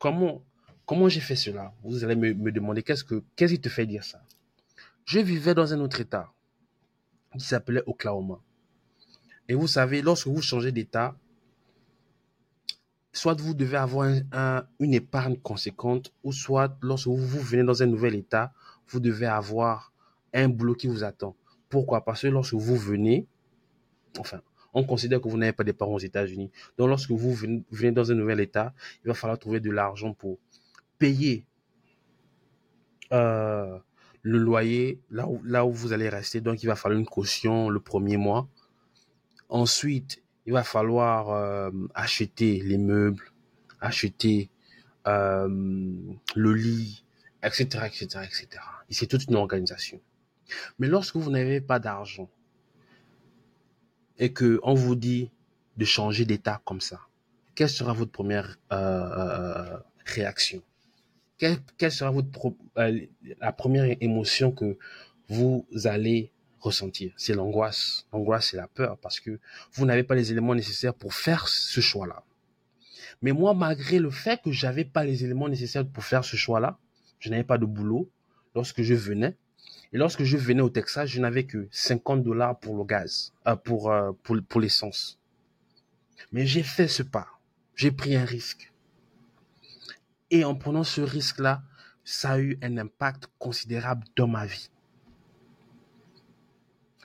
Comment, 0.00 0.42
comment 0.86 1.10
j'ai 1.10 1.20
fait 1.20 1.36
cela? 1.36 1.74
Vous 1.84 2.02
allez 2.04 2.16
me, 2.16 2.50
demander 2.50 2.82
qu'est-ce 2.82 3.04
que, 3.04 3.22
qu'est-ce 3.36 3.52
qui 3.52 3.60
te 3.60 3.68
fait 3.68 3.86
dire 3.86 4.02
ça? 4.02 4.20
Je 5.04 5.20
vivais 5.20 5.54
dans 5.54 5.74
un 5.74 5.80
autre 5.80 6.00
État 6.00 6.32
qui 7.38 7.44
s'appelait 7.44 7.82
Oklahoma. 7.86 8.40
Et 9.46 9.54
vous 9.54 9.66
savez, 9.68 10.00
lorsque 10.00 10.26
vous 10.26 10.40
changez 10.40 10.72
d'État, 10.72 11.14
soit 13.12 13.38
vous 13.38 13.52
devez 13.52 13.76
avoir 13.76 14.08
une 14.78 14.94
épargne 14.94 15.36
conséquente, 15.36 16.14
ou 16.24 16.32
soit 16.32 16.78
lorsque 16.80 17.08
vous, 17.08 17.16
vous 17.16 17.40
venez 17.40 17.62
dans 17.62 17.82
un 17.82 17.86
nouvel 17.86 18.14
État, 18.14 18.54
vous 18.88 19.00
devez 19.00 19.26
avoir 19.26 19.92
un 20.32 20.48
boulot 20.48 20.74
qui 20.74 20.86
vous 20.86 21.04
attend. 21.04 21.36
Pourquoi? 21.68 22.04
Parce 22.06 22.22
que 22.22 22.28
lorsque 22.28 22.54
vous 22.54 22.76
venez, 22.76 23.26
enfin, 24.18 24.40
on 24.72 24.84
considère 24.84 25.20
que 25.20 25.28
vous 25.28 25.38
n'avez 25.38 25.52
pas 25.52 25.64
d'épargne 25.64 25.92
aux 25.92 25.98
États-Unis. 25.98 26.50
Donc, 26.78 26.88
lorsque 26.88 27.10
vous 27.10 27.34
venez 27.34 27.92
dans 27.92 28.10
un 28.10 28.14
nouvel 28.14 28.40
État, 28.40 28.72
il 29.04 29.08
va 29.08 29.14
falloir 29.14 29.38
trouver 29.38 29.60
de 29.60 29.70
l'argent 29.70 30.14
pour 30.14 30.38
payer 30.98 31.44
euh, 33.12 33.78
le 34.22 34.38
loyer 34.38 35.00
là 35.10 35.64
où, 35.64 35.72
vous 35.72 35.92
allez 35.92 36.08
rester. 36.08 36.40
Donc, 36.40 36.62
il 36.62 36.66
va 36.66 36.76
falloir 36.76 36.98
une 36.98 37.06
caution 37.06 37.68
le 37.68 37.80
premier 37.80 38.16
mois. 38.16 38.48
Ensuite, 39.48 40.22
il 40.46 40.52
va 40.52 40.62
falloir 40.62 41.30
euh, 41.30 41.70
acheter 41.94 42.60
les 42.60 42.78
meubles, 42.78 43.32
acheter 43.80 44.50
euh, 45.06 45.48
le 45.48 46.54
lit, 46.54 47.04
etc., 47.42 47.86
etc., 47.86 48.06
etc. 48.24 48.48
Et 48.88 48.94
c'est 48.94 49.06
toute 49.06 49.24
une 49.24 49.36
organisation. 49.36 50.00
Mais 50.78 50.88
lorsque 50.88 51.16
vous 51.16 51.30
n'avez 51.30 51.60
pas 51.60 51.78
d'argent, 51.78 52.28
et 54.20 54.32
que 54.32 54.60
on 54.62 54.74
vous 54.74 54.94
dit 54.94 55.30
de 55.76 55.84
changer 55.84 56.24
d'état 56.24 56.60
comme 56.64 56.80
ça, 56.80 57.00
quelle 57.56 57.70
sera 57.70 57.92
votre 57.92 58.12
première 58.12 58.58
euh, 58.70 58.76
euh, 58.76 59.76
réaction? 60.04 60.62
Quelle, 61.38 61.90
sera 61.90 62.10
votre 62.10 62.54
euh, 62.76 63.00
la 63.40 63.52
première 63.52 63.96
émotion 64.02 64.52
que 64.52 64.76
vous 65.28 65.66
allez 65.84 66.30
ressentir? 66.60 67.12
C'est 67.16 67.32
l'angoisse. 67.32 68.06
L'angoisse, 68.12 68.50
c'est 68.50 68.58
la 68.58 68.68
peur 68.68 68.98
parce 68.98 69.20
que 69.20 69.40
vous 69.72 69.86
n'avez 69.86 70.02
pas 70.02 70.14
les 70.14 70.32
éléments 70.32 70.54
nécessaires 70.54 70.94
pour 70.94 71.14
faire 71.14 71.48
ce 71.48 71.80
choix-là. 71.80 72.22
Mais 73.22 73.32
moi, 73.32 73.54
malgré 73.54 73.98
le 73.98 74.10
fait 74.10 74.40
que 74.42 74.52
j'avais 74.52 74.84
pas 74.84 75.04
les 75.04 75.24
éléments 75.24 75.48
nécessaires 75.48 75.86
pour 75.86 76.04
faire 76.04 76.24
ce 76.24 76.36
choix-là, 76.36 76.78
je 77.18 77.30
n'avais 77.30 77.44
pas 77.44 77.56
de 77.56 77.64
boulot 77.64 78.10
lorsque 78.54 78.82
je 78.82 78.94
venais, 78.94 79.36
et 79.92 79.98
lorsque 79.98 80.22
je 80.22 80.36
venais 80.36 80.62
au 80.62 80.70
Texas, 80.70 81.08
je 81.08 81.20
n'avais 81.20 81.44
que 81.44 81.68
50 81.72 82.22
dollars 82.22 82.58
pour 82.58 82.76
le 82.76 82.84
gaz, 82.84 83.32
euh, 83.46 83.56
pour, 83.56 83.90
euh, 83.90 84.12
pour, 84.22 84.36
pour 84.48 84.60
l'essence. 84.60 85.18
Mais 86.32 86.46
j'ai 86.46 86.62
fait 86.62 86.86
ce 86.86 87.02
pas. 87.02 87.26
J'ai 87.74 87.90
pris 87.90 88.14
un 88.14 88.24
risque. 88.24 88.72
Et 90.30 90.44
en 90.44 90.54
prenant 90.54 90.84
ce 90.84 91.00
risque-là, 91.00 91.62
ça 92.04 92.32
a 92.32 92.38
eu 92.38 92.58
un 92.62 92.78
impact 92.78 93.28
considérable 93.38 94.04
dans 94.16 94.28
ma 94.28 94.46
vie. 94.46 94.70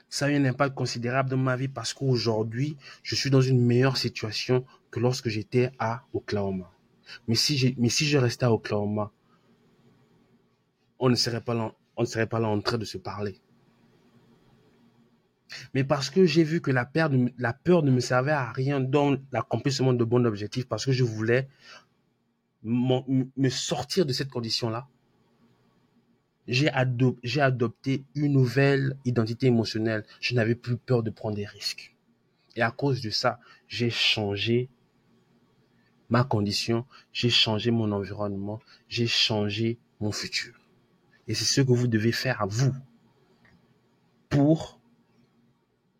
Ça 0.09 0.27
a 0.27 0.29
eu 0.29 0.35
un 0.35 0.45
impact 0.45 0.75
considérable 0.75 1.29
dans 1.29 1.37
ma 1.37 1.55
vie 1.55 1.67
parce 1.67 1.93
qu'aujourd'hui, 1.93 2.77
je 3.03 3.15
suis 3.15 3.29
dans 3.31 3.41
une 3.41 3.65
meilleure 3.65 3.97
situation 3.97 4.63
que 4.91 4.99
lorsque 4.99 5.29
j'étais 5.29 5.71
à 5.79 6.03
Oklahoma. 6.13 6.71
Mais 7.27 7.35
si, 7.35 7.75
mais 7.77 7.89
si 7.89 8.05
je 8.05 8.17
restais 8.17 8.45
à 8.45 8.51
Oklahoma, 8.51 9.11
on 10.99 11.09
ne 11.09 11.15
serait 11.15 11.41
pas 11.41 11.53
là, 11.53 11.73
on 11.97 12.03
ne 12.03 12.07
serait 12.07 12.27
pas 12.27 12.39
là 12.39 12.47
en 12.47 12.61
train 12.61 12.77
de 12.77 12.85
se 12.85 12.97
parler. 12.97 13.39
Mais 15.73 15.83
parce 15.83 16.09
que 16.09 16.25
j'ai 16.25 16.43
vu 16.43 16.61
que 16.61 16.71
la 16.71 16.85
peur, 16.85 17.09
ne 17.11 17.91
me 17.91 17.99
servait 17.99 18.31
à 18.31 18.51
rien 18.51 18.79
dans 18.79 19.15
l'accomplissement 19.31 19.93
de 19.93 20.03
bons 20.03 20.25
objectifs, 20.25 20.67
parce 20.67 20.85
que 20.85 20.91
je 20.91 21.03
voulais 21.03 21.47
me 22.63 23.49
sortir 23.49 24.05
de 24.05 24.13
cette 24.13 24.29
condition-là, 24.29 24.87
j'ai 26.47 26.69
adopté 27.41 28.03
une 28.15 28.33
nouvelle 28.33 28.97
identité 29.05 29.47
émotionnelle. 29.47 30.03
Je 30.19 30.35
n'avais 30.35 30.55
plus 30.55 30.77
peur 30.77 31.03
de 31.03 31.09
prendre 31.09 31.35
des 31.35 31.45
risques. 31.45 31.95
Et 32.55 32.61
à 32.61 32.71
cause 32.71 33.01
de 33.01 33.09
ça, 33.09 33.39
j'ai 33.67 33.89
changé 33.89 34.69
ma 36.09 36.23
condition, 36.23 36.85
j'ai 37.11 37.29
changé 37.29 37.71
mon 37.71 37.91
environnement, 37.91 38.59
j'ai 38.89 39.07
changé 39.07 39.79
mon 39.99 40.11
futur. 40.11 40.53
Et 41.27 41.33
c'est 41.33 41.45
ce 41.45 41.61
que 41.61 41.71
vous 41.71 41.87
devez 41.87 42.11
faire 42.11 42.41
à 42.41 42.45
vous 42.45 42.73
pour 44.29 44.79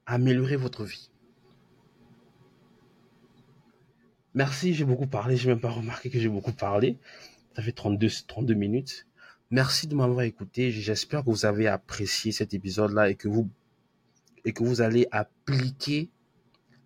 améliorer 0.06 0.56
votre 0.56 0.84
vie. 0.84 1.10
Merci, 4.34 4.74
j'ai 4.74 4.86
beaucoup 4.86 5.08
parlé. 5.08 5.38
J'ai 5.38 5.50
même 5.50 5.62
pas 5.62 5.72
remarqué 5.72 6.10
que 6.10 6.20
j'ai 6.20 6.30
beaucoup 6.30 6.52
parlé. 6.52 6.98
Ça 7.56 7.62
fait 7.62 7.72
32, 7.72 8.10
32 8.28 8.54
minutes. 8.54 9.08
Merci 9.50 9.88
de 9.88 9.96
m'avoir 9.96 10.22
écouté. 10.22 10.72
J'espère 10.72 11.24
que 11.24 11.30
vous 11.30 11.46
avez 11.46 11.68
apprécié 11.68 12.32
cet 12.32 12.54
épisode-là 12.54 13.10
et 13.10 13.16
que 13.16 13.30
vous, 13.30 13.50
et 14.44 14.52
que 14.52 14.64
vous 14.64 14.82
allez 14.82 15.08
appliquer 15.12 16.10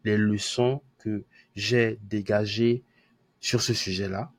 les 0.03 0.17
leçons 0.17 0.81
que 0.99 1.23
j'ai 1.55 1.99
dégagées 2.03 2.83
sur 3.39 3.61
ce 3.61 3.73
sujet-là. 3.73 4.31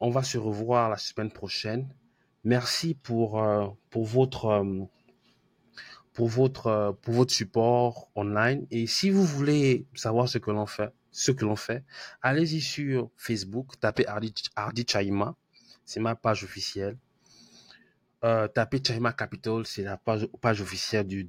On 0.00 0.10
va 0.10 0.22
se 0.22 0.36
revoir 0.36 0.90
la 0.90 0.98
semaine 0.98 1.30
prochaine. 1.30 1.88
Merci 2.46 2.94
pour, 2.94 3.42
euh, 3.42 3.66
euh, 3.66 3.70
euh, 3.96 4.86
pour 6.14 6.28
votre 6.28 7.26
support 7.28 8.08
online. 8.14 8.68
Et 8.70 8.86
si 8.86 9.10
vous 9.10 9.24
voulez 9.24 9.84
savoir 9.94 10.28
ce 10.28 10.38
que 10.38 10.52
l'on 10.52 10.64
fait, 10.64 10.92
ce 11.10 11.32
que 11.32 11.44
allez-y 12.22 12.60
sur 12.60 13.10
Facebook, 13.16 13.80
tapez 13.80 14.06
Hardy, 14.06 14.32
Hardy 14.54 14.86
Chaima. 14.88 15.34
C'est 15.84 15.98
ma 15.98 16.14
page 16.14 16.44
officielle. 16.44 16.96
Tapez 18.22 18.80
Chaima 18.80 19.12
Capital, 19.12 19.66
c'est 19.66 19.82
la 19.82 19.96
page, 19.96 20.60
officielle 20.60 21.08
de, 21.08 21.22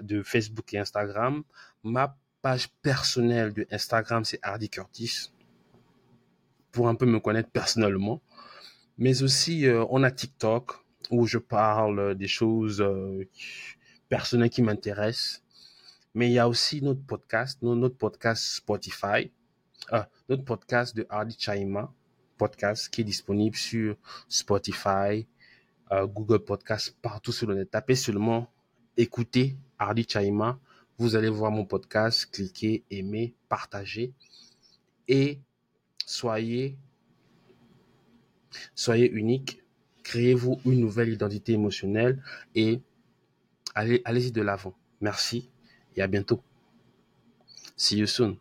de 0.00 0.22
Facebook 0.22 0.74
et 0.74 0.78
Instagram. 0.78 1.42
Ma 1.82 2.16
page 2.40 2.68
personnelle 2.82 3.52
de 3.52 3.66
Instagram, 3.72 4.24
c'est 4.24 4.38
Hardy 4.42 4.70
Curtis 4.70 5.32
pour 6.76 6.88
un 6.90 6.94
peu 6.94 7.06
me 7.06 7.20
connaître 7.20 7.48
personnellement. 7.48 8.20
Mais 8.98 9.22
aussi, 9.22 9.66
euh, 9.66 9.86
on 9.88 10.02
a 10.02 10.10
TikTok 10.10 10.74
où 11.10 11.26
je 11.26 11.38
parle 11.38 12.14
des 12.14 12.28
choses 12.28 12.82
euh, 12.82 13.26
personnelles 14.10 14.50
qui 14.50 14.60
m'intéressent. 14.60 15.42
Mais 16.12 16.28
il 16.28 16.34
y 16.34 16.38
a 16.38 16.46
aussi 16.46 16.82
notre 16.82 17.00
podcast, 17.00 17.62
notre 17.62 17.96
podcast 17.96 18.42
Spotify, 18.42 19.30
euh, 19.94 20.02
notre 20.28 20.44
podcast 20.44 20.94
de 20.94 21.06
Hardy 21.08 21.34
Chaima, 21.38 21.90
podcast 22.36 22.90
qui 22.90 23.00
est 23.00 23.04
disponible 23.04 23.56
sur 23.56 23.96
Spotify, 24.28 25.26
Google 25.90 26.40
Podcast, 26.40 26.94
partout 27.00 27.32
sur 27.32 27.46
le 27.46 27.54
net. 27.54 27.70
Tapez 27.70 27.94
seulement 27.94 28.50
écoutez 28.98 29.56
Hardy 29.78 30.06
Chaima. 30.06 30.58
Vous 30.98 31.16
allez 31.16 31.30
voir 31.30 31.50
mon 31.50 31.64
podcast, 31.64 32.28
cliquez, 32.30 32.84
aimez, 32.90 33.34
partagez. 33.48 34.12
Et 35.08 35.40
soyez, 36.06 36.78
soyez 38.74 39.10
unique, 39.10 39.62
créez-vous 40.04 40.60
une 40.64 40.80
nouvelle 40.80 41.10
identité 41.10 41.52
émotionnelle 41.52 42.22
et 42.54 42.80
allez, 43.74 44.00
allez-y 44.06 44.32
de 44.32 44.40
l'avant. 44.40 44.74
Merci 45.02 45.50
et 45.96 46.00
à 46.00 46.06
bientôt. 46.06 46.40
See 47.76 47.98
you 47.98 48.06
soon. 48.06 48.38